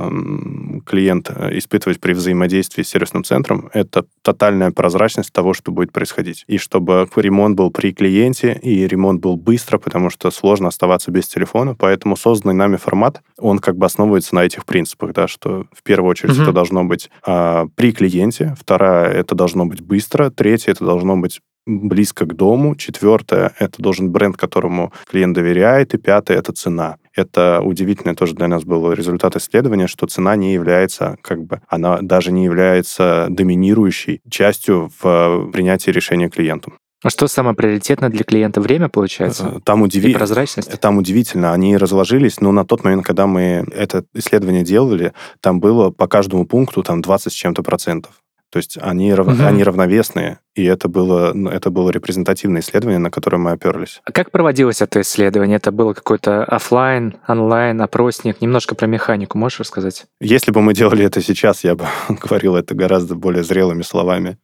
[0.86, 6.44] клиент э, испытывать при взаимодействии с сервисным центром, это тотальная прозрачность того, что будет происходить.
[6.48, 11.28] И чтобы ремонт был при клиенте, и ремонт был быстро, потому что сложно оставаться без
[11.28, 15.84] телефона, поэтому созданный нами формат, он как бы основывается на этих принципах, да, что в
[15.84, 16.44] первую очередь mm-hmm.
[16.44, 21.42] это должно быть а, при клиенте, вторая это должно быть быстро, третье это должно быть
[21.66, 22.76] близко к дому.
[22.76, 25.94] Четвертое— это должен бренд, которому клиент доверяет.
[25.94, 26.98] И пятое— это цена.
[27.16, 32.00] Это удивительное тоже для нас был результат исследования, что цена не является, как бы, она
[32.02, 36.74] даже не является доминирующей частью в принятии решения клиенту.
[37.06, 38.62] А что самое приоритетное для клиента?
[38.62, 39.58] Время, получается?
[39.58, 40.12] Э, там, удиви...
[40.14, 40.80] прозрачность?
[40.80, 41.54] Там удивительно.
[41.54, 46.46] Они разложились, но на тот момент, когда мы это исследование делали, там было по каждому
[46.46, 48.14] пункту там 20 с чем-то процентов.
[48.56, 49.28] То есть они, рав...
[49.28, 49.44] угу.
[49.44, 54.00] они равновесные, и это было, ну, это было репрезентативное исследование, на которое мы оперлись.
[54.06, 55.58] А как проводилось это исследование?
[55.58, 58.40] Это было какой-то офлайн, онлайн, опросник?
[58.40, 60.06] Немножко про механику можешь рассказать?
[60.22, 64.38] Если бы мы делали это сейчас, я бы говорил это гораздо более зрелыми словами.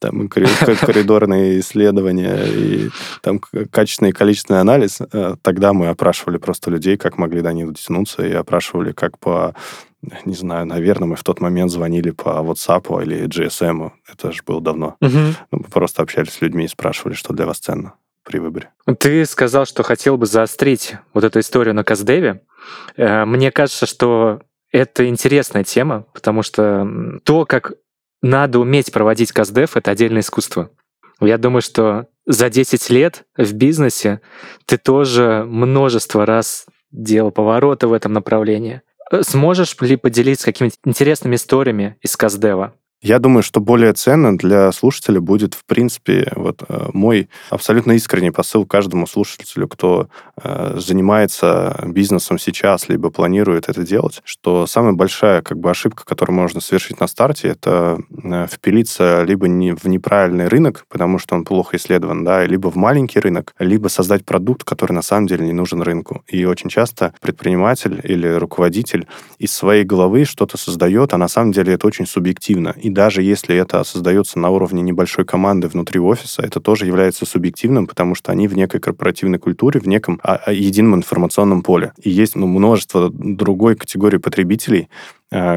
[0.00, 2.90] Там коридорные исследования и
[3.22, 3.38] там
[3.70, 4.98] качественный и количественный анализ.
[5.12, 9.54] Э, тогда мы опрашивали просто людей, как могли до них дотянуться, и опрашивали как по
[10.24, 13.90] не знаю, наверное, мы в тот момент звонили по WhatsApp или GSM.
[14.10, 14.96] Это же было давно.
[15.00, 15.18] Угу.
[15.50, 18.70] Мы просто общались с людьми и спрашивали, что для вас ценно при выборе.
[18.98, 22.42] Ты сказал, что хотел бы заострить вот эту историю на Каздеве.
[22.96, 24.40] Э, мне кажется, что
[24.72, 26.88] это интересная тема, потому что
[27.22, 27.74] то, как
[28.22, 30.70] надо уметь проводить Каздев, это отдельное искусство.
[31.20, 34.20] Я думаю, что за 10 лет в бизнесе
[34.64, 38.82] ты тоже множество раз делал повороты в этом направлении.
[39.14, 42.74] Э, сможешь ли поделиться какими-то интересными историями из Каздева?
[43.04, 48.30] Я думаю, что более ценно для слушателя будет, в принципе, вот э, мой абсолютно искренний
[48.30, 50.08] посыл каждому слушателю, кто
[50.42, 56.34] э, занимается бизнесом сейчас, либо планирует это делать, что самая большая как бы ошибка, которую
[56.34, 61.44] можно совершить на старте, это э, впилиться либо не в неправильный рынок, потому что он
[61.44, 65.52] плохо исследован, да, либо в маленький рынок, либо создать продукт, который на самом деле не
[65.52, 66.24] нужен рынку.
[66.26, 69.06] И очень часто предприниматель или руководитель
[69.38, 72.74] из своей головы что-то создает, а на самом деле это очень субъективно.
[72.78, 77.86] И даже если это создается на уровне небольшой команды внутри офиса, это тоже является субъективным,
[77.86, 81.92] потому что они в некой корпоративной культуре, в неком а, а, едином информационном поле.
[82.02, 84.88] И есть ну, множество другой категории потребителей,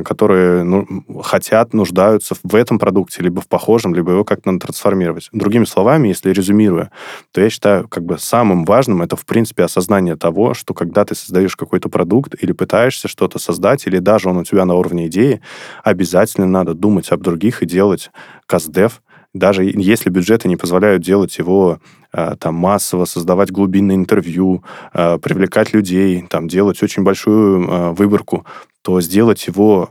[0.04, 0.88] которые ну,
[1.22, 5.30] хотят, нуждаются в этом продукте, либо в похожем, либо его как-то надо трансформировать.
[5.32, 6.92] Другими словами, если резюмируя,
[7.32, 11.13] то я считаю, как бы самым важным это, в принципе, осознание того, что когда ты
[11.13, 15.42] создаешь какой-то продукт или пытаешься что-то создать, или даже он у тебя на уровне идеи,
[15.84, 18.10] обязательно надо думать об других и делать
[18.48, 19.02] каздев,
[19.34, 21.80] даже если бюджеты не позволяют делать его
[22.13, 24.63] э, там массово, создавать глубинное интервью,
[24.94, 28.46] э, привлекать людей, там делать очень большую выборку,
[28.82, 29.90] то сделать его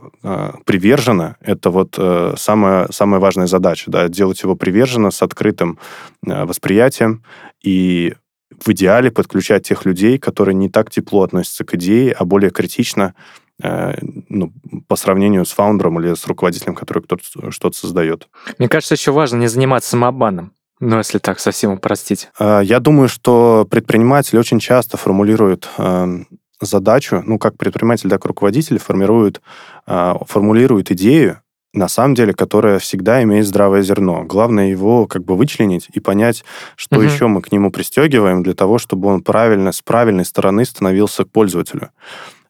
[0.65, 5.77] приверженно— это вот э, самая, самая важная задача, да, делать его приверженно с открытым
[6.23, 7.23] восприятием
[7.61, 8.15] и
[8.63, 13.13] в идеале подключать тех людей, которые не так тепло относятся к идее, а более критично
[13.59, 14.53] ну,
[14.87, 18.27] по сравнению с фаундером или с руководителем, который кто-то что-то создает.
[18.59, 20.53] Мне кажется, еще важно не заниматься самообманом.
[20.79, 22.29] Ну, если так совсем упростить.
[22.39, 26.19] Э, я думаю, что предприниматели очень часто формулируют э,
[26.61, 29.41] задачу, ну, как предприниматель, так и руководитель формирует,
[29.87, 31.41] э, формулирует идею,
[31.73, 34.23] на самом деле, которая всегда имеет здравое зерно.
[34.23, 36.43] Главное его как бы вычленить и понять,
[36.75, 37.05] что угу.
[37.05, 41.31] еще мы к нему пристегиваем для того, чтобы он правильно, с правильной стороны становился к
[41.31, 41.89] пользователю.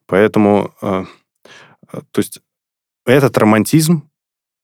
[0.08, 1.06] Поэтому, э,
[1.92, 2.40] то есть,
[3.06, 4.10] этот романтизм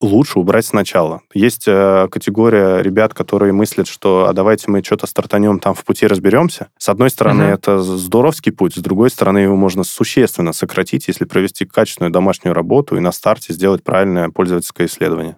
[0.01, 1.21] лучше убрать сначала.
[1.33, 6.05] Есть э, категория ребят, которые мыслят, что а давайте мы что-то стартанем, там в пути
[6.05, 6.67] разберемся.
[6.77, 7.53] С одной стороны, uh-huh.
[7.53, 12.97] это здоровский путь, с другой стороны, его можно существенно сократить, если провести качественную домашнюю работу
[12.97, 15.37] и на старте сделать правильное пользовательское исследование.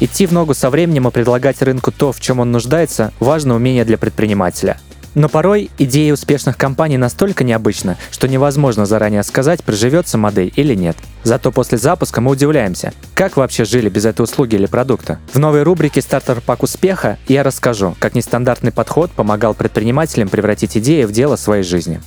[0.00, 3.84] Идти в ногу со временем и предлагать рынку то, в чем он нуждается, важно умение
[3.84, 4.78] для предпринимателя–
[5.14, 10.96] но порой идея успешных компаний настолько необычна, что невозможно заранее сказать, приживется модель или нет.
[11.24, 15.18] Зато после запуска мы удивляемся, как вообще жили без этой услуги или продукта.
[15.32, 21.04] В новой рубрике «Стартер пак успеха» я расскажу, как нестандартный подход помогал предпринимателям превратить идеи
[21.04, 22.00] в дело своей жизни.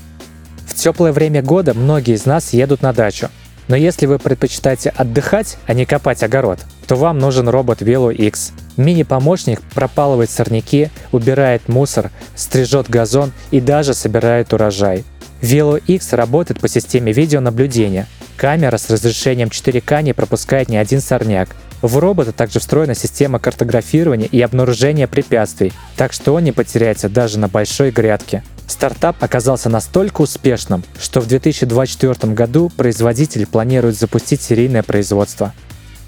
[0.66, 3.30] В теплое время года многие из нас едут на дачу,
[3.68, 8.54] но если вы предпочитаете отдыхать, а не копать огород, то вам нужен робот Velo X.
[8.78, 15.04] Мини-помощник пропалывает сорняки, убирает мусор, стрижет газон и даже собирает урожай.
[15.42, 18.08] Velo X работает по системе видеонаблюдения.
[18.38, 21.50] Камера с разрешением 4К не пропускает ни один сорняк.
[21.82, 27.40] В робота также встроена система картографирования и обнаружения препятствий, так что он не потеряется даже
[27.40, 28.42] на большой грядке.
[28.74, 35.54] Стартап оказался настолько успешным, что в 2024 году производитель планирует запустить серийное производство.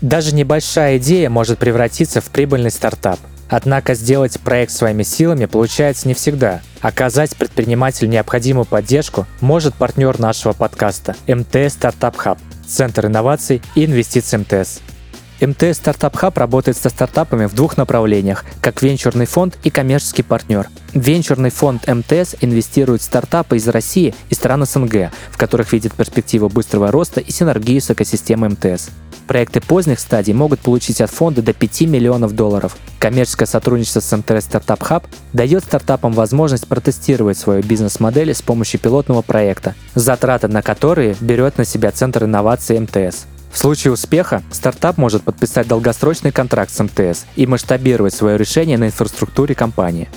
[0.01, 3.19] Даже небольшая идея может превратиться в прибыльный стартап.
[3.49, 6.61] Однако сделать проект своими силами получается не всегда.
[6.81, 14.39] Оказать предпринимателю необходимую поддержку может партнер нашего подкаста МТС StartUp Hub, Центр инноваций и инвестиций
[14.39, 14.79] МТС.
[15.41, 20.69] МТС StartUp Hub работает со стартапами в двух направлениях, как венчурный фонд и коммерческий партнер.
[20.93, 26.47] Венчурный фонд МТС инвестирует в стартапы из России и стран СНГ, в которых видит перспективу
[26.47, 28.91] быстрого роста и синергию с экосистемой МТС.
[29.27, 32.77] Проекты поздних стадий могут получить от фонда до 5 миллионов долларов.
[32.99, 39.21] Коммерческое сотрудничество с МТС StartUp Hub дает стартапам возможность протестировать свою бизнес-модель с помощью пилотного
[39.21, 43.25] проекта, затраты на которые берет на себя Центр инноваций МТС.
[43.55, 48.87] В случае успеха стартап может подписать долгосрочный контракт с МТС и масштабировать свое решение на
[48.87, 50.09] инфраструктуре компании.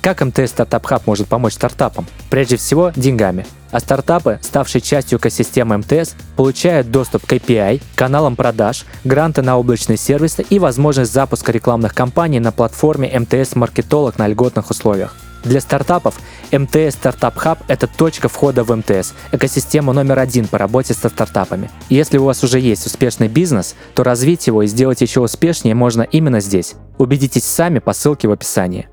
[0.00, 2.06] Как МТС StartUp Hub может помочь стартапам?
[2.30, 3.46] Прежде всего, деньгами.
[3.72, 9.98] А стартапы, ставшие частью экосистемы МТС, получают доступ к API, каналам продаж, гранты на облачные
[9.98, 15.14] сервисы и возможность запуска рекламных кампаний на платформе МТС Маркетолог на льготных условиях.
[15.48, 16.20] Для стартапов
[16.52, 21.70] МТС Стартап Хаб– это точка входа в МТС, экосистема номер один по работе со стартапами.
[21.88, 26.02] Если у вас уже есть успешный бизнес, то развить его и сделать еще успешнее можно
[26.02, 26.74] именно здесь.
[26.98, 28.90] Убедитесь сами по ссылке в описании.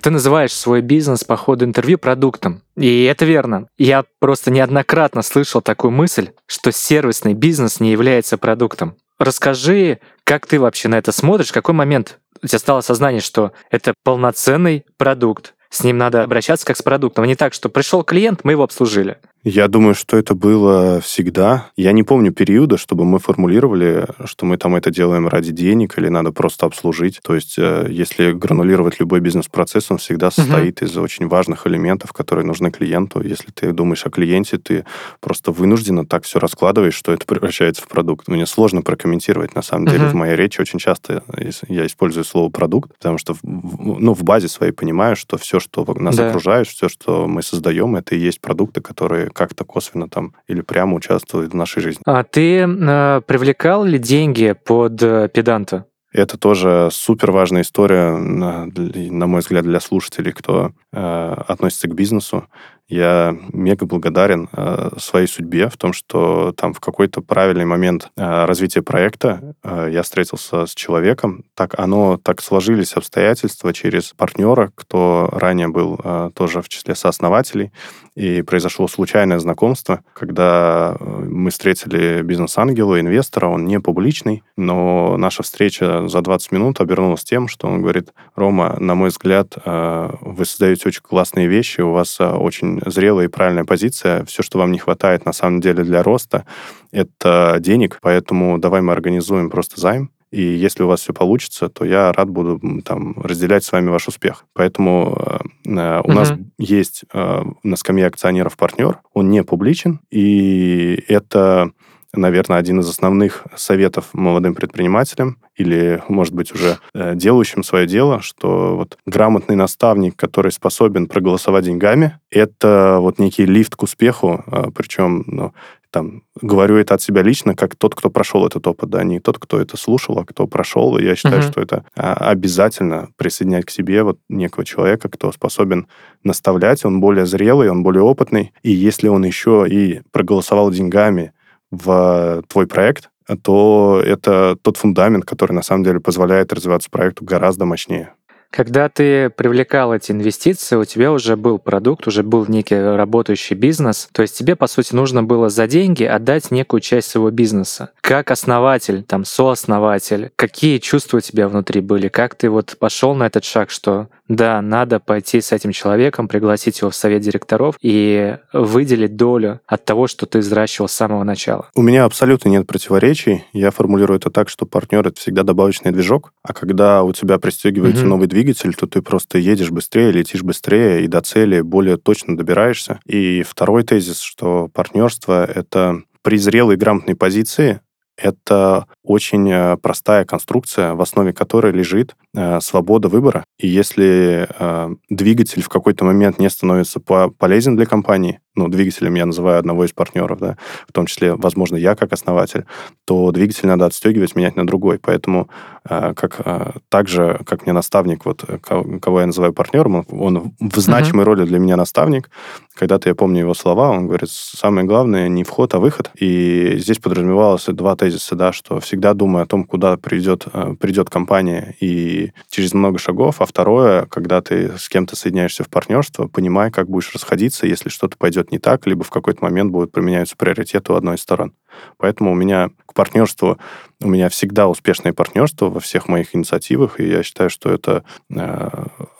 [0.00, 2.62] Ты называешь свой бизнес по ходу интервью продуктом.
[2.76, 3.66] И это верно.
[3.76, 8.96] Я просто неоднократно слышал такую мысль, что сервисный бизнес не является продуктом.
[9.18, 11.50] Расскажи, как ты вообще на это смотришь?
[11.50, 16.66] В какой момент у тебя стало сознание, что это полноценный продукт, с ним надо обращаться
[16.66, 19.18] как с продуктом, а не так, что пришел клиент, мы его обслужили.
[19.44, 21.66] Я думаю, что это было всегда.
[21.76, 26.08] Я не помню периода, чтобы мы формулировали, что мы там это делаем ради денег или
[26.08, 27.18] надо просто обслужить.
[27.24, 30.86] То есть, э, если гранулировать любой бизнес-процесс, он всегда состоит uh-huh.
[30.86, 33.20] из очень важных элементов, которые нужны клиенту.
[33.20, 34.84] Если ты думаешь о клиенте, ты
[35.18, 38.28] просто вынужденно так все раскладываешь, что это превращается в продукт.
[38.28, 39.56] Мне сложно прокомментировать.
[39.56, 39.90] На самом uh-huh.
[39.90, 41.24] деле, в моей речи очень часто
[41.68, 46.14] я использую слово продукт, потому что ну, в базе своей понимаю, что все, что нас
[46.14, 46.28] да.
[46.28, 50.94] окружает, все, что мы создаем, это и есть продукты, которые как-то косвенно там или прямо
[50.94, 52.02] участвуют в нашей жизни.
[52.06, 55.86] А ты э, привлекал ли деньги под э, педанта?
[56.12, 61.94] Это тоже супер важная история, на, на мой взгляд, для слушателей, кто э, относится к
[61.94, 62.48] бизнесу.
[62.86, 68.44] Я мега благодарен э, своей судьбе в том, что там в какой-то правильный момент э,
[68.44, 71.44] развития проекта э, я встретился с человеком.
[71.54, 77.72] Так оно так сложились обстоятельства через партнера, кто ранее был э, тоже в числе сооснователей,
[78.14, 85.42] и произошло случайное знакомство, когда э, мы встретили бизнес-ангела, инвестора, он не публичный, но наша
[85.42, 90.44] встреча за 20 минут обернулась тем, что он говорит, Рома, на мой взгляд, э, вы
[90.44, 94.24] создаете очень классные вещи, у вас э, очень зрелая и правильная позиция.
[94.26, 96.44] Все, что вам не хватает на самом деле для роста,
[96.90, 101.84] это денег, поэтому давай мы организуем просто займ, и если у вас все получится, то
[101.84, 104.46] я рад буду там разделять с вами ваш успех.
[104.54, 106.12] Поэтому э, э у угу.
[106.12, 111.70] нас есть э, на скамье акционеров партнер, он не публичен, и это
[112.14, 118.20] наверное, один из основных советов молодым предпринимателям или, может быть, уже э, делающим свое дело,
[118.20, 124.70] что вот грамотный наставник, который способен проголосовать деньгами, это вот некий лифт к успеху, э,
[124.74, 125.52] причем ну,
[125.92, 129.38] там, говорю это от себя лично, как тот, кто прошел этот опыт, да, не тот,
[129.38, 130.96] кто это слушал, а кто прошел.
[130.96, 131.50] И я считаю, uh-huh.
[131.50, 135.86] что это а, обязательно присоединять к себе вот некого человека, кто способен
[136.24, 138.52] наставлять, он более зрелый, он более опытный.
[138.62, 141.32] И если он еще и проголосовал деньгами,
[141.72, 143.10] в твой проект,
[143.42, 148.14] то это тот фундамент, который на самом деле позволяет развиваться проекту гораздо мощнее.
[148.52, 154.10] Когда ты привлекал эти инвестиции, у тебя уже был продукт, уже был некий работающий бизнес.
[154.12, 157.90] То есть тебе, по сути, нужно было за деньги отдать некую часть своего бизнеса.
[158.02, 162.08] Как основатель, там, сооснователь, какие чувства у тебя внутри были?
[162.08, 166.80] Как ты вот пошел на этот шаг, что да, надо пойти с этим человеком, пригласить
[166.80, 171.68] его в совет директоров и выделить долю от того, что ты взращивал с самого начала.
[171.74, 173.44] У меня абсолютно нет противоречий.
[173.52, 178.04] Я формулирую это так, что партнер это всегда добавочный движок, а когда у тебя пристегивается
[178.04, 178.08] mm-hmm.
[178.08, 178.41] новый двигатель,
[178.72, 183.00] то ты просто едешь быстрее, летишь быстрее и до цели более точно добираешься.
[183.06, 187.80] И второй тезис, что партнерство это при зрелой грамотной позиции
[188.16, 193.44] это очень э, простая конструкция, в основе которой лежит э, свобода выбора.
[193.58, 199.14] И если э, двигатель в какой-то момент не становится по полезен для компании, ну, двигателем
[199.14, 202.66] я называю одного из партнеров, да, в том числе, возможно, я как основатель,
[203.06, 204.98] то двигатель надо отстегивать, менять на другой.
[204.98, 205.48] Поэтому
[205.84, 211.26] как, так же, как мне наставник, вот кого я называю партнером, он в значимой uh-huh.
[211.26, 212.28] роли для меня наставник.
[212.74, 216.10] Когда-то я помню его слова, он говорит, самое главное не вход, а выход.
[216.14, 221.08] И здесь подразумевалось два тезиса, да, что всегда думай о том, куда придет, э, придет
[221.08, 223.40] компания и через много шагов.
[223.40, 228.18] А второе, когда ты с кем-то соединяешься в партнерство, понимай, как будешь расходиться, если что-то
[228.18, 231.54] пойдет не так, либо в какой-то момент будут применяются приоритеты у одной из сторон.
[231.96, 233.56] Поэтому у меня к партнерству,
[234.02, 238.68] у меня всегда успешное партнерство во всех моих инициативах, и я считаю, что это э,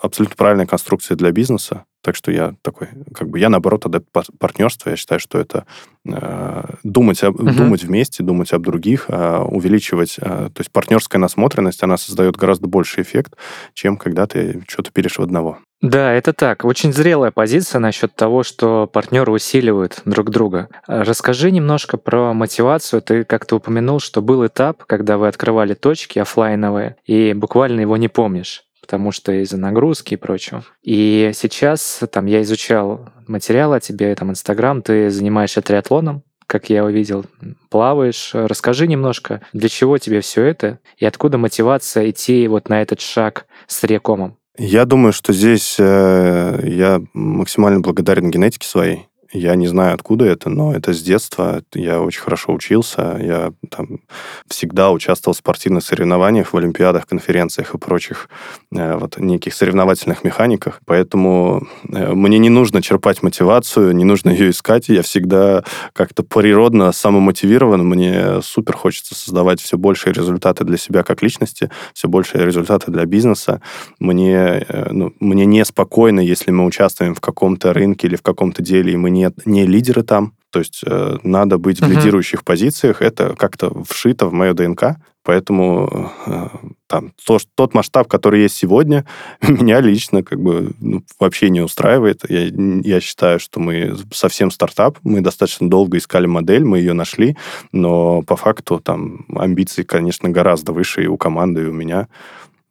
[0.03, 1.87] абсолютно правильная конструкция для бизнеса.
[2.03, 4.91] Так что я такой, как бы я наоборот адепт партнерства.
[4.91, 5.67] Я считаю, что это
[6.05, 7.55] э, думать, об, uh-huh.
[7.55, 10.17] думать вместе, думать об других, э, увеличивать.
[10.19, 13.37] Э, то есть партнерская насмотренность, она создает гораздо больший эффект,
[13.73, 15.59] чем когда ты что-то пилишь в одного.
[15.81, 16.65] Да, это так.
[16.65, 20.69] Очень зрелая позиция насчет того, что партнеры усиливают друг друга.
[20.87, 23.03] Расскажи немножко про мотивацию.
[23.03, 28.09] Ты как-то упомянул, что был этап, когда вы открывали точки офлайновые, и буквально его не
[28.09, 30.65] помнишь потому что из-за нагрузки и прочего.
[30.83, 36.85] И сейчас там я изучал материалы о тебе, там Инстаграм, ты занимаешься триатлоном, как я
[36.85, 37.25] увидел,
[37.71, 38.33] плаваешь.
[38.35, 43.47] Расскажи немножко, для чего тебе все это и откуда мотивация идти вот на этот шаг
[43.67, 44.37] с рекомом?
[44.59, 49.07] Я думаю, что здесь э, я максимально благодарен генетике своей.
[49.33, 51.63] Я не знаю, откуда это, но это с детства.
[51.75, 53.19] Я очень хорошо учился.
[53.19, 54.01] Я там
[54.47, 58.29] всегда участвовал в спортивных соревнованиях, в олимпиадах, конференциях и прочих
[58.75, 60.83] э, вот неких соревновательных механиках.
[60.85, 64.91] Поэтому э, мне не нужно черпать мотивацию, не нужно ее искать.
[64.91, 65.65] Я всегда
[65.95, 67.89] как-то природно самомотивирован.
[67.89, 73.07] Мне супер хочется создавать все большие результаты для себя как личности, все большие результаты для
[73.07, 73.63] бизнеса.
[73.99, 78.93] Мне, э, ну, мне неспокойно, если мы участвуем в каком-то рынке или в каком-то деле,
[78.93, 80.35] и мы не, не лидеры там.
[80.51, 83.01] То есть э, надо быть в лидирующих позициях.
[83.01, 84.97] Это как-то вшито в мою ДНК.
[85.25, 86.49] Поэтому э,
[86.89, 89.07] там, то, тот масштаб, который есть сегодня,
[89.41, 92.29] меня лично как бы ну, вообще не устраивает.
[92.29, 92.51] Я,
[92.83, 97.37] я считаю, что мы совсем стартап, мы достаточно долго искали модель, мы ее нашли,
[97.71, 102.09] но по факту там амбиции, конечно, гораздо выше и у команды, и у меня.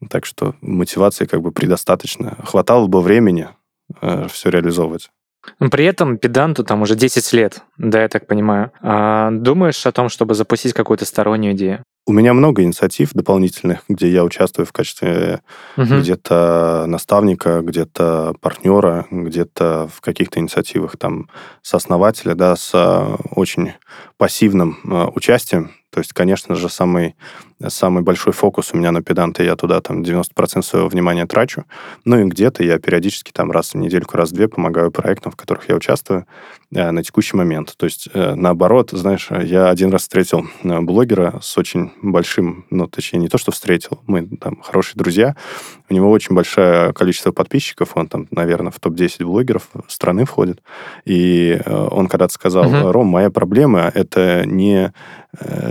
[0.10, 2.38] Так что мотивации как бы предостаточно.
[2.43, 3.47] Хватало бы времени
[4.02, 5.10] э, все реализовывать.
[5.72, 8.72] При этом педанту там уже 10 лет, да, я так понимаю.
[8.82, 11.84] А думаешь о том, чтобы запустить какую-то стороннюю идею?
[12.08, 15.42] У меня много инициатив дополнительных, где я участвую в качестве
[15.78, 16.00] угу.
[16.00, 21.30] где-то наставника, где-то партнера, где-то в каких-то инициативах там
[21.62, 23.74] сооснователя, да, с э, очень
[24.18, 25.72] пассивным э, участием.
[25.92, 27.16] То есть, конечно же, самый,
[27.70, 31.66] самый большой фокус у меня на педанты, я туда там 90% своего внимания трачу.
[32.05, 35.36] Ну и где-то я периодически там раз в недельку, раз в две помогаю проектам, в
[35.36, 36.26] которых я участвую
[36.74, 37.74] э, на текущий момент.
[37.78, 42.88] То есть, э, наоборот, знаешь, я один раз встретил э, блогера с очень большим, ну,
[42.88, 45.36] точнее, не то, что встретил, мы там хорошие друзья,
[45.89, 50.62] у него очень большое количество подписчиков, он там, наверное, в топ-10 блогеров страны входит,
[51.05, 52.91] и он когда-то сказал, uh-huh.
[52.91, 54.93] Ром, моя проблема— это не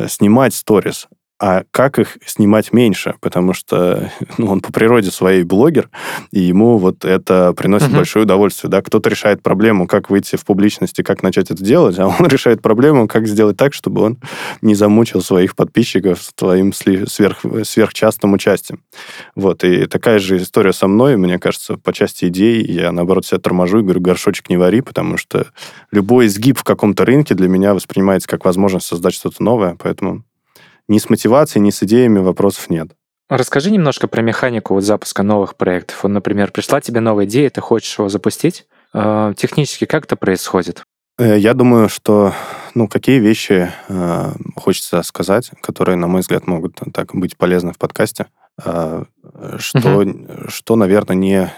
[0.09, 1.09] снимать сторис,
[1.41, 5.89] а как их снимать меньше, потому что ну, он по природе своей блогер,
[6.33, 7.97] и ему вот это приносит uh-huh.
[7.97, 8.71] большое удовольствие.
[8.71, 8.83] Да?
[8.83, 13.09] Кто-то решает проблему, как выйти в публичности, как начать это делать, а он решает проблему,
[13.09, 14.19] как сделать так, чтобы он
[14.61, 18.83] не замучил своих подписчиков своим сверх, сверхчастым участием.
[19.35, 23.41] Вот, и такая же история со мной, мне кажется, по части идей я, наоборот, себя
[23.41, 25.47] торможу и говорю, горшочек не вари, потому что
[25.91, 30.25] любой изгиб в каком-то рынке для меня воспринимается как возможность создать что-то новое, поэтому
[30.91, 32.91] ни с мотивацией, ни с идеями вопросов нет.
[33.29, 36.03] Расскажи немножко про механику вот запуска новых проектов.
[36.03, 38.67] Вот, например, пришла тебе новая идея, ты хочешь его запустить.
[38.93, 40.83] Э, технически как это происходит?
[41.17, 42.35] Э, я думаю, что
[42.75, 47.79] ну, какие вещи э, хочется сказать, которые, на мой взгляд, могут так быть полезны в
[47.79, 48.27] подкасте.
[48.65, 49.05] Э,
[49.59, 50.49] что, угу.
[50.49, 51.53] что, наверное, не,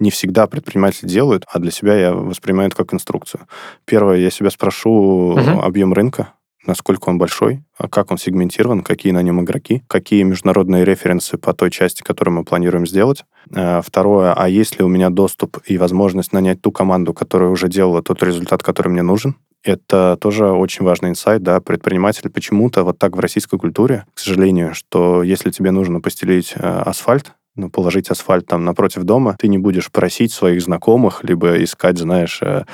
[0.00, 3.46] не всегда предприниматели делают, а для себя я воспринимаю это как инструкцию.
[3.84, 4.90] Первое, я себя спрошу
[5.36, 5.60] угу.
[5.60, 6.32] объем рынка,
[6.66, 11.52] насколько он большой, а как он сегментирован, какие на нем игроки, какие международные референсы по
[11.52, 13.24] той части, которую мы планируем сделать.
[13.54, 17.68] Э, второе, а есть ли у меня доступ и возможность нанять ту команду, которая уже
[17.68, 19.36] делала тот результат, который мне нужен.
[19.64, 24.74] Это тоже очень важный инсайт, да, предприниматель почему-то вот так в российской культуре, к сожалению,
[24.74, 29.58] что если тебе нужно постелить э, асфальт, ну, положить асфальт там напротив дома, ты не
[29.58, 32.64] будешь просить своих знакомых, либо искать, знаешь, э,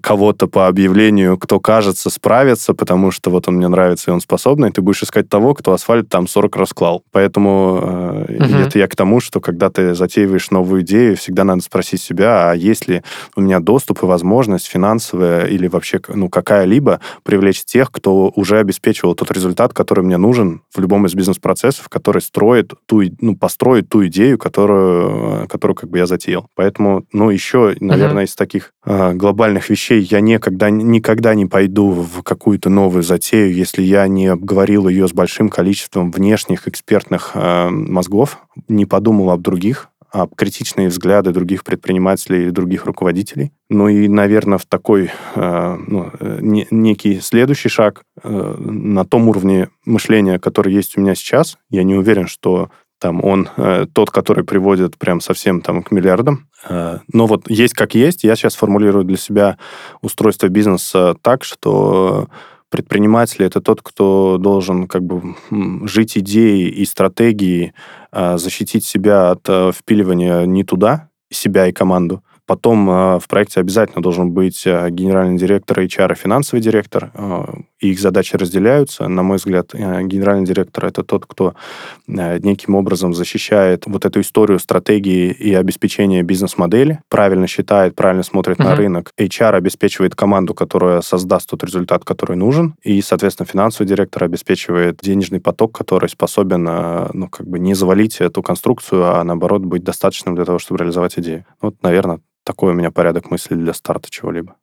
[0.00, 4.72] кого-то по объявлению, кто кажется справится, потому что вот он мне нравится и он способный,
[4.72, 7.04] ты будешь искать того, кто асфальт там 40 раз клал.
[7.12, 8.54] Поэтому э, угу.
[8.54, 12.54] это я к тому, что когда ты затеиваешь новую идею, всегда надо спросить себя, а
[12.54, 13.02] есть ли
[13.36, 19.14] у меня доступ и возможность финансовая или вообще ну, какая-либо привлечь тех, кто уже обеспечивал
[19.14, 24.04] тот результат, который мне нужен в любом из бизнес-процессов, который строит ту, ну, построит ту
[24.06, 26.48] идею, идею, которую, которую как бы я затеял.
[26.54, 28.28] Поэтому, ну, еще, наверное, uh-huh.
[28.28, 33.82] из таких э, глобальных вещей я никогда, никогда не пойду в какую-то новую затею, если
[33.82, 38.38] я не обговорил ее с большим количеством внешних экспертных э, мозгов,
[38.68, 43.52] не подумал об других, об критичные взгляды других предпринимателей и других руководителей.
[43.68, 46.10] Ну и, наверное, в такой э, ну,
[46.40, 51.58] не, некий следующий шаг э, на том уровне мышления, который есть у меня сейчас.
[51.68, 56.48] Я не уверен, что там он э, тот, который приводит прям совсем там к миллиардам.
[56.68, 58.24] Э, но вот есть как есть.
[58.24, 59.58] Я сейчас формулирую для себя
[60.00, 62.28] устройство бизнеса так, что
[62.70, 65.36] предприниматель это тот, кто должен как бы
[65.86, 67.72] жить идеей и стратегией,
[68.12, 73.58] э, защитить себя от э, впиливания не туда, себя и команду, Потом э, в проекте
[73.58, 77.10] обязательно должен быть э, генеральный директор HR и финансовый директор.
[77.14, 77.44] Э,
[77.80, 79.08] и их задачи разделяются.
[79.08, 81.54] На мой взгляд, генеральный директор— это тот, кто
[82.06, 88.64] неким образом защищает вот эту историю стратегии и обеспечения бизнес-модели, правильно считает, правильно смотрит mm-hmm.
[88.64, 89.12] на рынок.
[89.18, 92.76] HR обеспечивает команду, которая создаст тот результат, который нужен.
[92.82, 96.64] И, соответственно, финансовый директор обеспечивает денежный поток, который способен
[97.12, 101.18] ну, как бы не завалить эту конструкцию, а наоборот быть достаточным для того, чтобы реализовать
[101.18, 101.44] идею.
[101.60, 104.54] Вот, наверное, такой у меня порядок мыслей для старта чего-либо.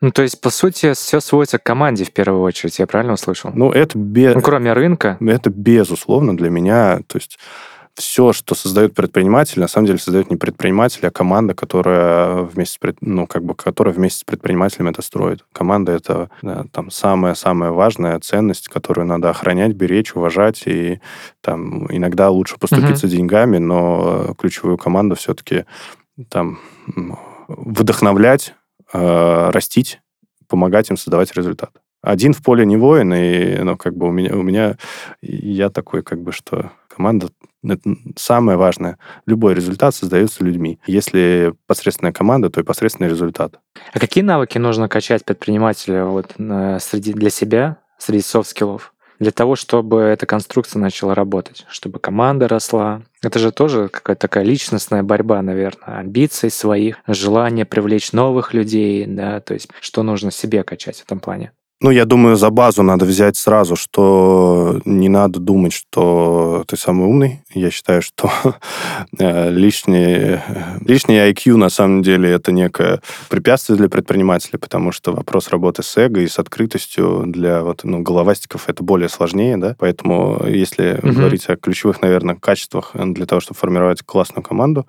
[0.00, 3.50] Ну, то есть, по сути, все сводится к команде в первую очередь, я правильно услышал?
[3.54, 4.34] Ну, это без...
[4.34, 5.16] Ну, кроме рынка.
[5.20, 7.38] Это безусловно для меня, то есть
[7.94, 12.94] все, что создает предприниматель, на самом деле создает не предприниматель, а команда, которая вместе с,
[13.00, 15.44] ну, как бы, которая вместе с предпринимателем это строит.
[15.52, 21.00] Команда— это да, там самая-самая важная ценность, которую надо охранять, беречь, уважать, и
[21.42, 23.14] там иногда лучше поступиться угу.
[23.14, 25.64] деньгами, но ключевую команду все-таки
[26.28, 26.58] там
[27.56, 28.54] вдохновлять,
[28.92, 30.00] э, растить,
[30.48, 31.70] помогать им создавать результат.
[32.02, 34.76] Один в поле не воин, и ну, как бы у меня, у меня
[35.22, 37.28] я такой, как бы, что команда
[37.64, 38.98] это самое важное.
[39.26, 40.80] Любой результат создается людьми.
[40.86, 43.60] Если посредственная команда, то и посредственный результат.
[43.92, 48.91] А какие навыки нужно качать предпринимателю вот, среди, для себя, среди soft skill -ов?
[49.22, 53.02] Для того, чтобы эта конструкция начала работать, чтобы команда росла.
[53.22, 59.40] Это же тоже какая-то такая личностная борьба, наверное, амбиций своих, желание привлечь новых людей, да,
[59.40, 61.52] то есть что нужно себе качать в этом плане.
[61.82, 67.08] Ну, я думаю, за базу надо взять сразу, что не надо думать, что ты самый
[67.08, 67.42] умный.
[67.52, 68.30] Я считаю, что
[69.18, 70.38] э, лишний,
[70.86, 75.96] лишний IQ на самом деле это некое препятствие для предпринимателя, потому что вопрос работы с
[75.96, 79.74] эго и с открытостью для вот, ну, головастиков это более сложнее, да.
[79.80, 81.12] Поэтому если угу.
[81.12, 84.86] говорить о ключевых, наверное, качествах для того, чтобы формировать классную команду,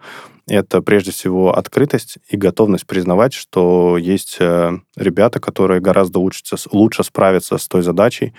[0.47, 7.03] это прежде всего открытость и готовность признавать, что есть э, ребята, которые гораздо лучше, лучше
[7.03, 8.33] справятся с той задачей,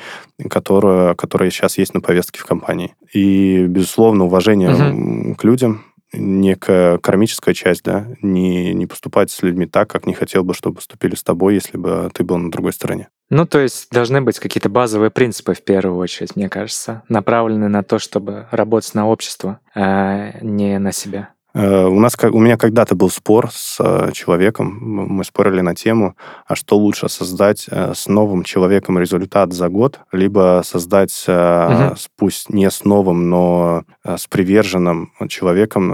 [0.50, 2.94] которая, которая сейчас есть на повестке в компании.
[3.12, 5.34] И, безусловно, уважение угу.
[5.36, 10.44] к людям, некая кармическая часть, да, не, не поступать с людьми так, как не хотел
[10.44, 13.08] бы, чтобы поступили с тобой, если бы ты был на другой стороне.
[13.30, 17.82] Ну, то есть должны быть какие-то базовые принципы в первую очередь, мне кажется, направленные на
[17.82, 21.30] то, чтобы работать на общество, а не на себя.
[21.54, 26.16] Э, у, нас, у меня когда-то был спор с э, человеком, мы спорили на тему,
[26.46, 31.94] а что лучше создать э, с новым человеком результат за год, либо создать, угу.
[32.16, 35.92] пусть не с новым, но с приверженным человеком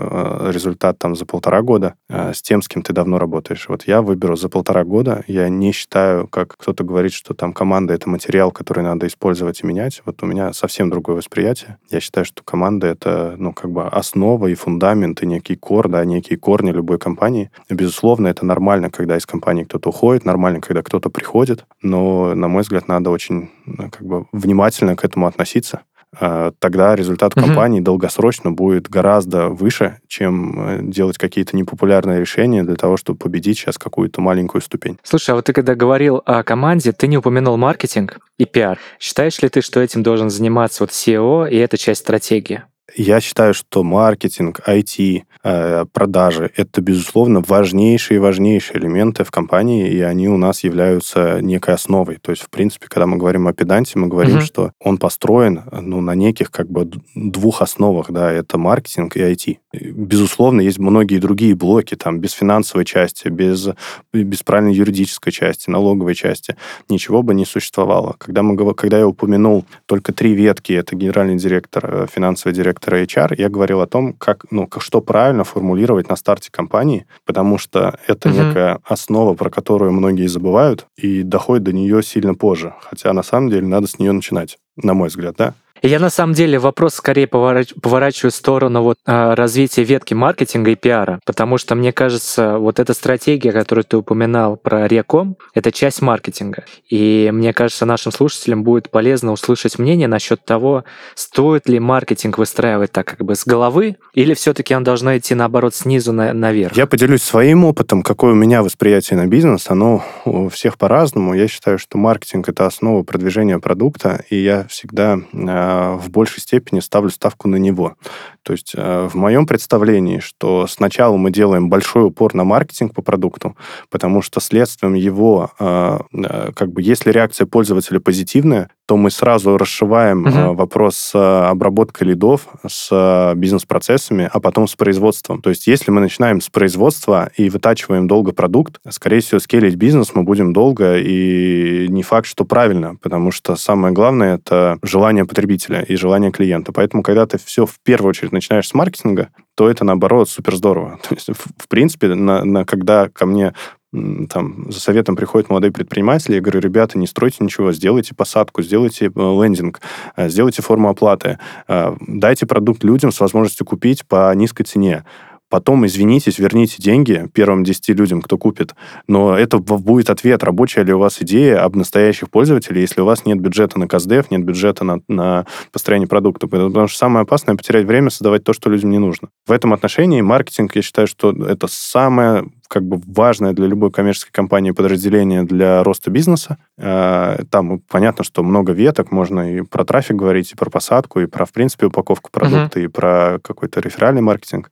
[0.50, 3.68] результат там за полтора года, с тем, с кем ты давно работаешь.
[3.68, 7.94] Вот я выберу за полтора года, я не считаю, как кто-то говорит, что там команда—
[7.94, 10.02] это материал, который надо использовать и менять.
[10.04, 11.78] Вот у меня совсем другое восприятие.
[11.90, 15.88] Я считаю, что команда— это, ну, как бы основа и фундамент, и некий некий кор,
[15.88, 17.50] да, некие корни любой компании.
[17.68, 22.62] Безусловно, это нормально, когда из компании кто-то уходит, нормально, когда кто-то приходит, но, на мой
[22.62, 25.80] взгляд, надо очень ну, как бы внимательно к этому относиться
[26.18, 27.46] а, тогда результат угу.
[27.46, 33.58] компании долгосрочно будет гораздо выше, чем э, делать какие-то непопулярные решения для того, чтобы победить
[33.58, 34.98] сейчас какую-то маленькую ступень.
[35.04, 38.78] Слушай, а вот ты когда говорил о команде, ты не упомянул маркетинг и пиар.
[38.98, 42.64] Считаешь ли ты, что этим должен заниматься вот SEO и эта часть стратегии?
[42.96, 49.88] Я считаю, что маркетинг, IT, э, продажи— это, безусловно, важнейшие и важнейшие элементы в компании,
[49.90, 52.18] и они у нас являются некой основой.
[52.20, 54.44] То есть, в принципе, когда мы говорим о педанте, мы говорим, угу.
[54.44, 59.58] что он построен ну, на неких как бы двух основах, да, это маркетинг и IT.
[59.72, 63.68] Безусловно, есть многие другие блоки, там, без финансовой части, без,
[64.12, 66.56] без правильной юридической части, налоговой части,
[66.88, 68.16] ничего бы не существовало.
[68.18, 73.02] Когда, мы, когда я упомянул только три ветки, это генеральный директор, э, финансовый директор, директора
[73.02, 77.58] HR, я говорил о том, как, ну, как, что правильно формулировать на старте компании, потому
[77.58, 78.38] что это угу.
[78.38, 82.74] некая основа, про которую многие забывают, и доходят до нее сильно позже.
[82.82, 85.54] Хотя на самом деле надо с нее начинать, на мой взгляд, да.
[85.82, 87.72] Я на самом деле вопрос скорее поворач...
[87.80, 92.78] поворачиваю в сторону вот, а, развития ветки маркетинга и пиара, потому что мне кажется, вот
[92.78, 96.64] эта стратегия, которую ты упоминал про Реком, это часть маркетинга.
[96.88, 102.92] И мне кажется, нашим слушателям будет полезно услышать мнение насчет того, стоит ли маркетинг выстраивать
[102.92, 106.76] так как бы с головы, или все-таки он должно идти наоборот снизу на, наверх.
[106.76, 109.70] Я поделюсь своим опытом, какое у меня восприятие на бизнес.
[109.70, 111.34] Оно у всех по-разному.
[111.34, 116.80] Я считаю, что маркетинг это основа продвижения продукта, и я всегда а, в большей степени
[116.80, 117.96] ставлю ставку на него.
[118.42, 123.02] То есть э, в моем представлении, что сначала мы делаем большой упор на маркетинг по
[123.02, 123.56] продукту,
[123.90, 129.56] потому что следствием его, э, э, как бы, если реакция пользователя позитивная, то мы сразу
[129.56, 130.54] расшиваем угу.
[130.54, 135.42] вопрос с обработкой лидов, с бизнес-процессами, а потом с производством.
[135.42, 140.10] То есть если мы начинаем с производства и вытачиваем долго продукт, скорее всего, скелить бизнес
[140.16, 145.82] мы будем долго, и не факт, что правильно, потому что самое главное— это желание потребителя
[145.82, 146.72] и желание клиента.
[146.72, 150.98] Поэтому, когда ты все в первую очередь начинаешь с маркетинга, то это, наоборот, супер здорово.
[151.08, 153.54] То есть, в, в принципе, на, на, когда ко мне
[153.92, 159.06] там, за советом приходят молодые предприниматели, я говорю, ребята, не стройте ничего, сделайте посадку, сделайте
[159.06, 159.80] э, лендинг,
[160.16, 165.04] э, сделайте форму оплаты, э, дайте продукт людям с возможностью купить по низкой цене
[165.50, 168.74] потом извинитесь, верните деньги первым 10 людям, кто купит,
[169.06, 173.26] но это будет ответ, рабочая ли у вас идея об настоящих пользователей, если у вас
[173.26, 176.46] нет бюджета на КСДФ, нет бюджета на, на построение продукта.
[176.46, 179.28] Потому что самое опасное— потерять время, создавать то, что людям не нужно.
[179.46, 184.30] В этом отношении маркетинг, я считаю, что это самое как бы важное для любой коммерческой
[184.30, 186.56] компании подразделение для роста бизнеса.
[186.78, 191.26] Э, там понятно, что много веток, можно и про трафик говорить, и про посадку, и
[191.26, 192.84] про, в принципе, упаковку продукта, uh-huh.
[192.84, 194.70] и про какой-то реферальный маркетинг.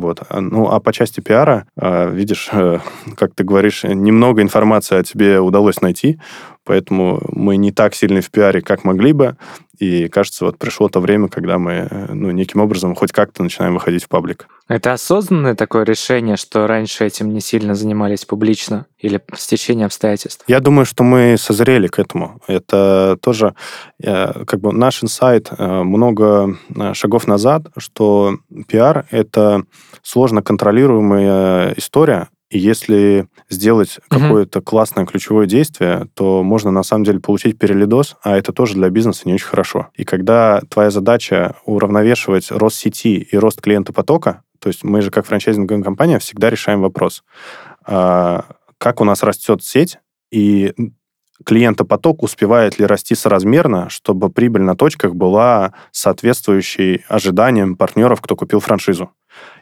[0.00, 0.22] Вот.
[0.28, 2.78] А, ну, а по части пиара, э, видишь, э,
[3.16, 6.20] как ты говоришь, немного информации о тебе удалось найти,
[6.68, 9.36] поэтому мы не так сильны в пиаре, как могли бы.
[9.78, 13.74] И кажется, вот пришло то время, когда мы э, ну, неким образом хоть как-то начинаем
[13.74, 14.46] выходить в паблик.
[14.68, 20.44] Это осознанное такое решение, что раньше этим не сильно занимались публично или с течением обстоятельств?
[20.46, 22.40] Я думаю, что мы созрели к этому.
[22.48, 23.54] Это тоже
[24.02, 26.58] э, как бы наш инсайт э, много
[26.92, 29.62] шагов назад, что пиар— это
[30.02, 34.20] сложно контролируемая история, и если сделать угу.
[34.20, 38.88] какое-то классное ключевое действие, то можно на самом деле получить перелидос, а это тоже для
[38.88, 39.88] бизнеса не очень хорошо.
[39.94, 45.10] И когда твоя задача уравновешивать рост сети и рост клиента потока, то есть мы же
[45.10, 47.22] как франчайзинговая компания всегда решаем вопрос,
[47.84, 48.44] а,
[48.78, 49.98] как у нас растет сеть,
[50.30, 50.74] и
[51.44, 58.60] клиентопоток успевает ли расти соразмерно, чтобы прибыль на точках была соответствующей ожиданиям партнеров, кто купил
[58.60, 59.10] франшизу.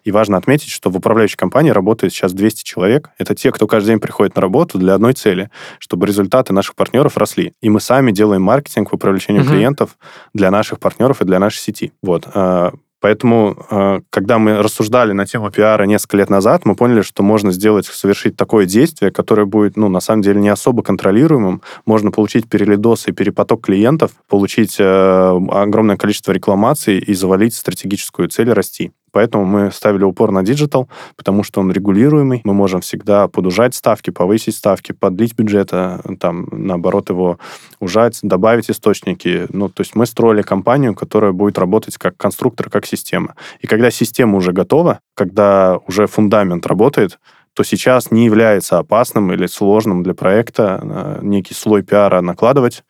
[0.04, 3.10] И важно отметить, что в управляющей компании работает сейчас 200 человек.
[3.18, 7.16] Это те, кто каждый день приходит на работу для одной цели, чтобы результаты наших партнеров
[7.16, 7.52] росли.
[7.60, 9.50] И мы сами делаем маркетинг по привлечению угу.
[9.50, 9.96] клиентов
[10.32, 11.92] для наших партнеров и для нашей сети.
[12.02, 12.26] Вот.
[12.34, 17.22] А, Поэтому, э, когда мы рассуждали на тему пиара несколько лет назад, мы поняли, что
[17.22, 21.62] можно сделать, совершить такое действие, которое будет, ну, на самом деле, не особо контролируемым.
[21.84, 28.50] Можно получить перелидос и перепоток клиентов, получить э, огромное количество рекламаций и завалить стратегическую цель
[28.50, 28.92] расти.
[29.16, 32.42] Поэтому мы ставили упор на digital, потому что он регулируемый.
[32.44, 37.38] Мы можем всегда подужать ставки, повысить ставки, подлить бюджета, там, наоборот, его
[37.80, 39.46] ужать, добавить источники.
[39.48, 43.36] Ну, то есть мы строили компанию, которая будет работать как конструктор, как система.
[43.60, 47.18] И когда система уже готова, когда уже фундамент работает,
[47.54, 52.84] то сейчас не является опасным или сложным для проекта э, некий слой пиара накладывать,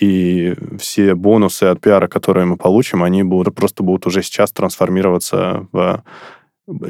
[0.00, 5.66] и все бонусы от пиара, которые мы получим, они будут, просто будут уже сейчас трансформироваться
[5.72, 6.04] в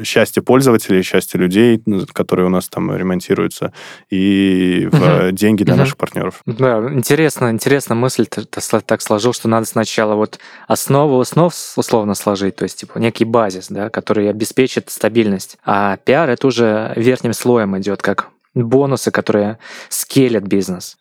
[0.03, 1.81] счастье пользователей, счастье людей,
[2.13, 3.73] которые у нас там ремонтируются,
[4.09, 6.41] и в uh деньги для uh наших партнеров.
[6.45, 12.55] Да, интересно, интересно мысль ты так сложил, что надо сначала вот основу основ условно сложить,
[12.55, 15.57] то есть типа некий базис, да, который обеспечит стабильность.
[15.63, 20.97] А пиар это уже верхним слоем идет, как бонусы, которые скелят бизнес.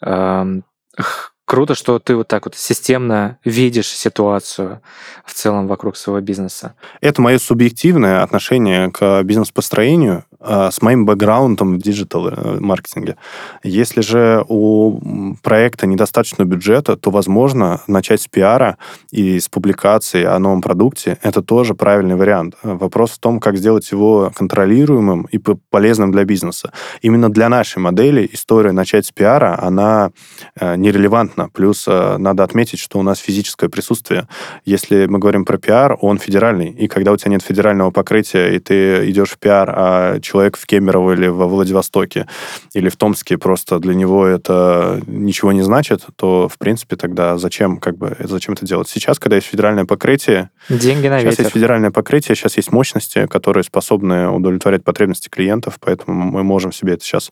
[1.47, 4.81] Круто, что ты вот так вот системно видишь ситуацию
[5.25, 6.75] в целом вокруг своего бизнеса.
[7.01, 13.13] Это мое субъективное отношение к бизнес-построению а, с моим бэкграундом в диджитал-маркетинге.
[13.13, 18.77] Э, Если же у проекта недостаточно бюджета, то, возможно, начать с пиара
[19.13, 22.57] и с публикации о новом продукте— это тоже правильный вариант.
[22.63, 25.39] Вопрос в том, как сделать его контролируемым и
[25.71, 26.73] полезным для бизнеса.
[27.03, 30.11] Именно для нашей модели история начать с пиара, она
[30.59, 31.51] э, нерелевантна понятно.
[31.53, 34.29] Плюс э, надо отметить, что у нас физическое присутствие.
[34.65, 36.71] Если мы говорим про пиар, он федеральный.
[36.71, 40.67] И когда у тебя нет федерального покрытия, и ты идешь в пиар, а человек в
[40.67, 42.27] Кемерово или во Владивостоке
[42.75, 47.79] или в Томске просто для него это ничего не значит, то, в принципе, тогда зачем,
[47.79, 48.89] как бы, зачем это делать?
[48.89, 50.51] Сейчас, когда есть федеральное покрытие...
[50.69, 51.45] Деньги на сейчас ветер.
[51.45, 56.95] есть федеральное покрытие, сейчас есть мощности, которые способны удовлетворять потребности клиентов, поэтому мы можем себе
[56.95, 57.31] это сейчас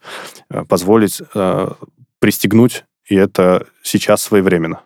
[0.50, 1.68] э, позволить э,
[2.18, 4.82] пристегнуть и это сейчас своевременно.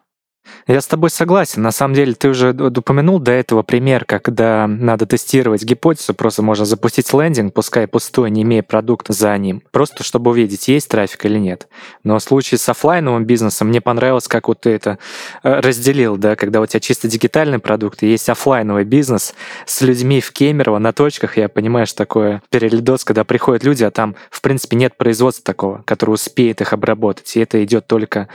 [0.66, 1.62] Я с тобой согласен.
[1.62, 6.64] На самом деле, ты уже упомянул до этого пример, когда надо тестировать гипотезу, просто можно
[6.64, 11.38] запустить лендинг, пускай пустой, не имея продукта за ним, просто чтобы увидеть, есть трафик или
[11.38, 11.68] нет.
[12.05, 14.99] Но в случае с офлайновым бизнесом мне понравилось, как вот ты это
[15.42, 19.34] э, разделил, да, когда у тебя чисто дигитальный продукт, и есть офлайновый бизнес
[19.64, 23.90] с людьми в Кемерово на точках, я понимаю, что такое перелидос, когда приходят люди, а
[23.90, 28.28] там, в принципе, нет производства такого, который успеет их обработать, и это идет только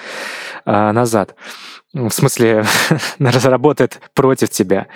[0.65, 1.35] э, назад.
[1.93, 2.65] Ну, в смысле,
[3.19, 4.87] разработает против тебя.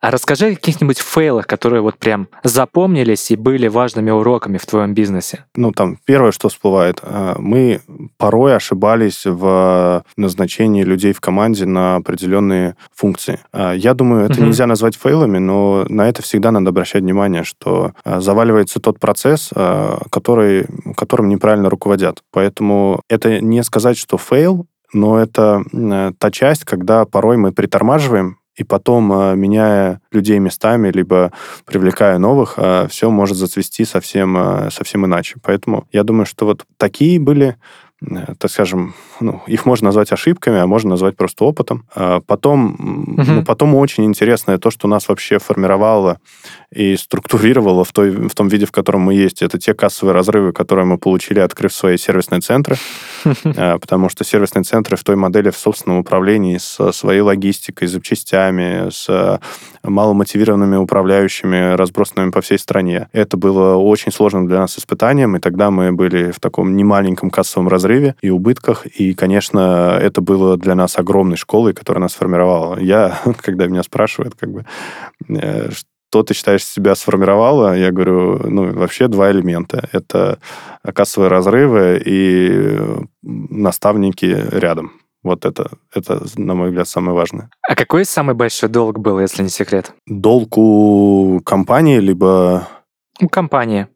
[0.00, 4.94] А расскажи о каких-нибудь фейлах, которые вот прям запомнились и были важными уроками в твоем
[4.94, 5.44] бизнесе.
[5.54, 7.82] Ну, там, первое, что всплывает, э, мы
[8.16, 13.40] порой ошибались в назначении людей в команде на определенные функции.
[13.52, 14.46] Э, я думаю, это угу.
[14.46, 19.50] нельзя назвать фейлами, но на это всегда надо обращать внимание, что э, заваливается тот процесс,
[20.10, 20.66] который,
[20.96, 22.22] которым неправильно руководят.
[22.30, 25.62] Поэтому это не сказать, что fail, но это
[26.18, 31.32] та часть, когда порой мы притормаживаем и потом, э, меняя людей местами, либо
[31.64, 35.36] привлекая новых, э, все может зацвести совсем, э, совсем иначе.
[35.42, 37.56] Поэтому я думаю, что вот такие были Э,
[38.38, 41.84] так скажем, ну, их можно назвать ошибками, а можно назвать просто опытом.
[41.94, 42.74] А потом,
[43.18, 43.22] угу.
[43.30, 46.18] ну, потом очень интересное то, что нас вообще формировало
[46.74, 49.42] и структурировало в, той, в том виде, в котором мы есть.
[49.42, 52.76] Это те кассовые разрывы, которые мы получили, открыв свои сервисные центры.
[53.44, 58.88] А, потому что сервисные центры в той модели в собственном управлении с своей логистикой, запчастями,
[58.90, 59.40] с
[59.82, 63.08] маломотивированными управляющими, разбросанными по всей стране.
[63.12, 67.68] Это было очень сложным для нас испытанием, и тогда мы были в таком немаленьком кассовом
[67.68, 67.89] разрыве
[68.20, 72.78] и убытках, и, конечно, это было для нас огромной школой, которая нас формировала.
[72.78, 74.66] Я, когда меня спрашивают, как бы,
[75.28, 79.88] э, что ты считаешь себя сформировало, я говорю, ну, вообще два элемента.
[79.92, 80.40] Это
[80.82, 82.78] кассовые разрывы и
[83.22, 84.92] наставники рядом.
[85.22, 87.50] Вот это, это, на мой взгляд, самое важное.
[87.68, 89.92] А какой самый большой долг был, если не секрет?
[90.06, 92.66] Долг у компании, либо...
[93.20, 93.86] У компании.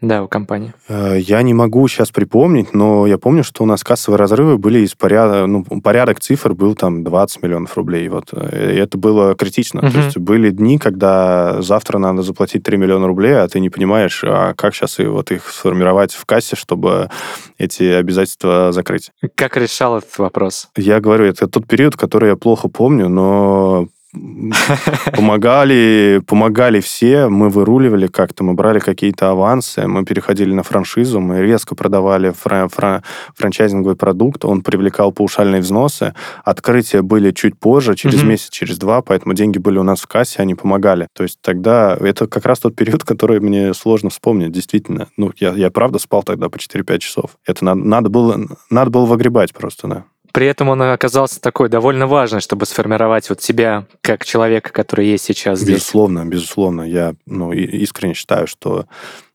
[0.00, 0.72] Да, у компании.
[0.88, 4.80] Э, я не могу сейчас припомнить, но я помню, что у нас кассовые разрывы были
[4.80, 8.08] из порядка, ну, порядок цифр был там 20 миллионов рублей.
[8.08, 8.32] Вот.
[8.32, 9.80] И это было критично.
[9.80, 9.90] Угу.
[9.90, 14.22] То есть были дни, когда завтра надо заплатить 3 миллиона рублей, а ты не понимаешь,
[14.24, 17.10] а как сейчас и вот их сформировать в кассе, чтобы
[17.58, 19.10] эти обязательства закрыть.
[19.34, 20.68] Как решал этот вопрос?
[20.76, 23.88] Я говорю, это тот период, который я плохо помню, но
[25.14, 31.42] Помогали, помогали все, мы выруливали как-то, мы брали какие-то авансы, мы переходили на франшизу, мы
[31.42, 33.04] резко продавали фра- фра-
[33.36, 38.26] франчайзинговый продукт, он привлекал паушальные взносы, открытия были чуть позже, через mm-hmm.
[38.26, 41.06] месяц, через два, поэтому деньги были у нас в кассе, они помогали.
[41.14, 45.06] То есть тогда это как раз тот период, который мне сложно вспомнить, действительно.
[45.16, 47.36] Ну, я, я правда спал тогда по 4-5 часов.
[47.46, 48.40] Это надо, надо, было,
[48.70, 50.04] надо было выгребать просто, да.
[50.32, 55.24] При этом он оказался такой довольно важный, чтобы сформировать вот себя как человека, который есть
[55.24, 55.76] сейчас здесь.
[55.76, 56.82] Безусловно, безусловно.
[56.82, 58.86] Я ну, искренне считаю, что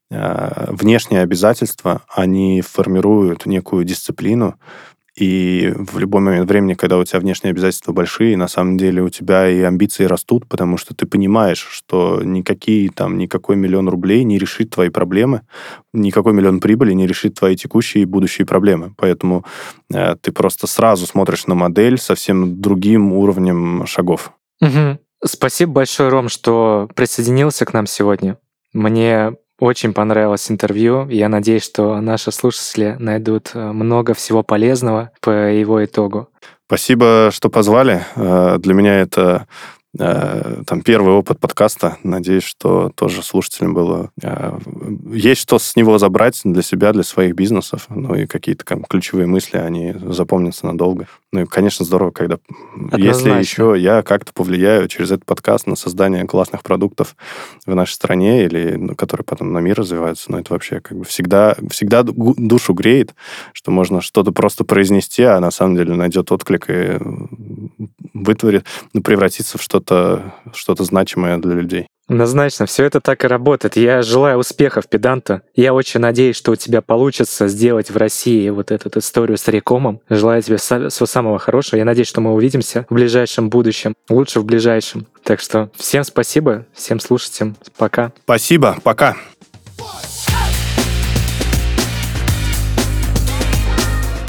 [0.09, 4.55] э, внешние обязательства, они формируют некую дисциплину,
[5.15, 9.09] и в любой момент времени, когда у тебя внешние обязательства большие, на самом деле у
[9.09, 14.37] тебя и амбиции растут, потому что ты понимаешь, что никакие там, никакой миллион рублей не
[14.37, 15.41] решит твои проблемы,
[15.93, 18.93] никакой миллион прибыли не решит твои текущие и будущие проблемы.
[18.97, 19.45] Поэтому
[19.93, 24.33] э, ты просто сразу смотришь на модель совсем другим уровнем шагов.
[24.59, 24.99] Угу.
[25.23, 28.37] Спасибо большое, Ром, что присоединился к нам сегодня.
[28.73, 31.07] Мне очень понравилось интервью.
[31.09, 36.29] Я надеюсь, что наши слушатели найдут э, много всего полезного по его итогу.
[36.67, 38.03] Спасибо, что позвали.
[38.15, 39.47] Э, для меня это
[39.97, 41.97] Э, там первый опыт подкаста.
[42.03, 44.11] Надеюсь, что тоже слушателям было...
[45.11, 47.85] Есть что с него забрать для себя, для своих бизнесов.
[47.89, 51.07] Ну и какие-то там ключевые мысли, они запомнятся надолго.
[51.35, 52.37] Ну и, конечно, здорово, когда...
[52.73, 53.05] Однозначно.
[53.05, 57.17] Если еще я как-то повлияю через этот подкаст на создание классных продуктов
[57.65, 61.03] в нашей стране, или ну, которые потом на мир развиваются, ну это вообще как бы
[61.03, 63.15] всегда, всегда душу греет,
[63.51, 66.99] что можно что-то просто произнести, а на самом деле найдет отклик и
[68.13, 68.63] вытворит,
[68.93, 71.87] ну, превратится в что-то что значимое для людей.
[72.07, 73.77] Однозначно, все это так и работает.
[73.77, 75.41] Я желаю успехов педанта.
[75.55, 80.01] Я очень надеюсь, что у тебя получится сделать в России вот эту историю с рекомом.
[80.07, 81.79] Желаю тебе всего самого хорошего.
[81.79, 83.95] Я надеюсь, что мы увидимся в ближайшем будущем.
[84.07, 85.07] Лучше в ближайшем.
[85.23, 87.55] Так что всем спасибо, всем слушателям.
[87.75, 88.11] Пока.
[88.23, 89.15] Спасибо, пока.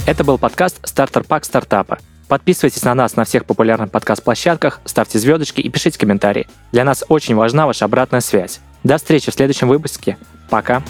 [0.06, 1.98] Это был подкаст «Стартер Пак стартапа».
[2.28, 6.48] Подписывайтесь на нас на всех популярных подкаст-площадках, ставьте звездочки и пишите комментарии.
[6.72, 8.60] Для нас очень важна ваша обратная связь.
[8.82, 10.18] До встречи в следующем выпуске.
[10.50, 10.82] Пока.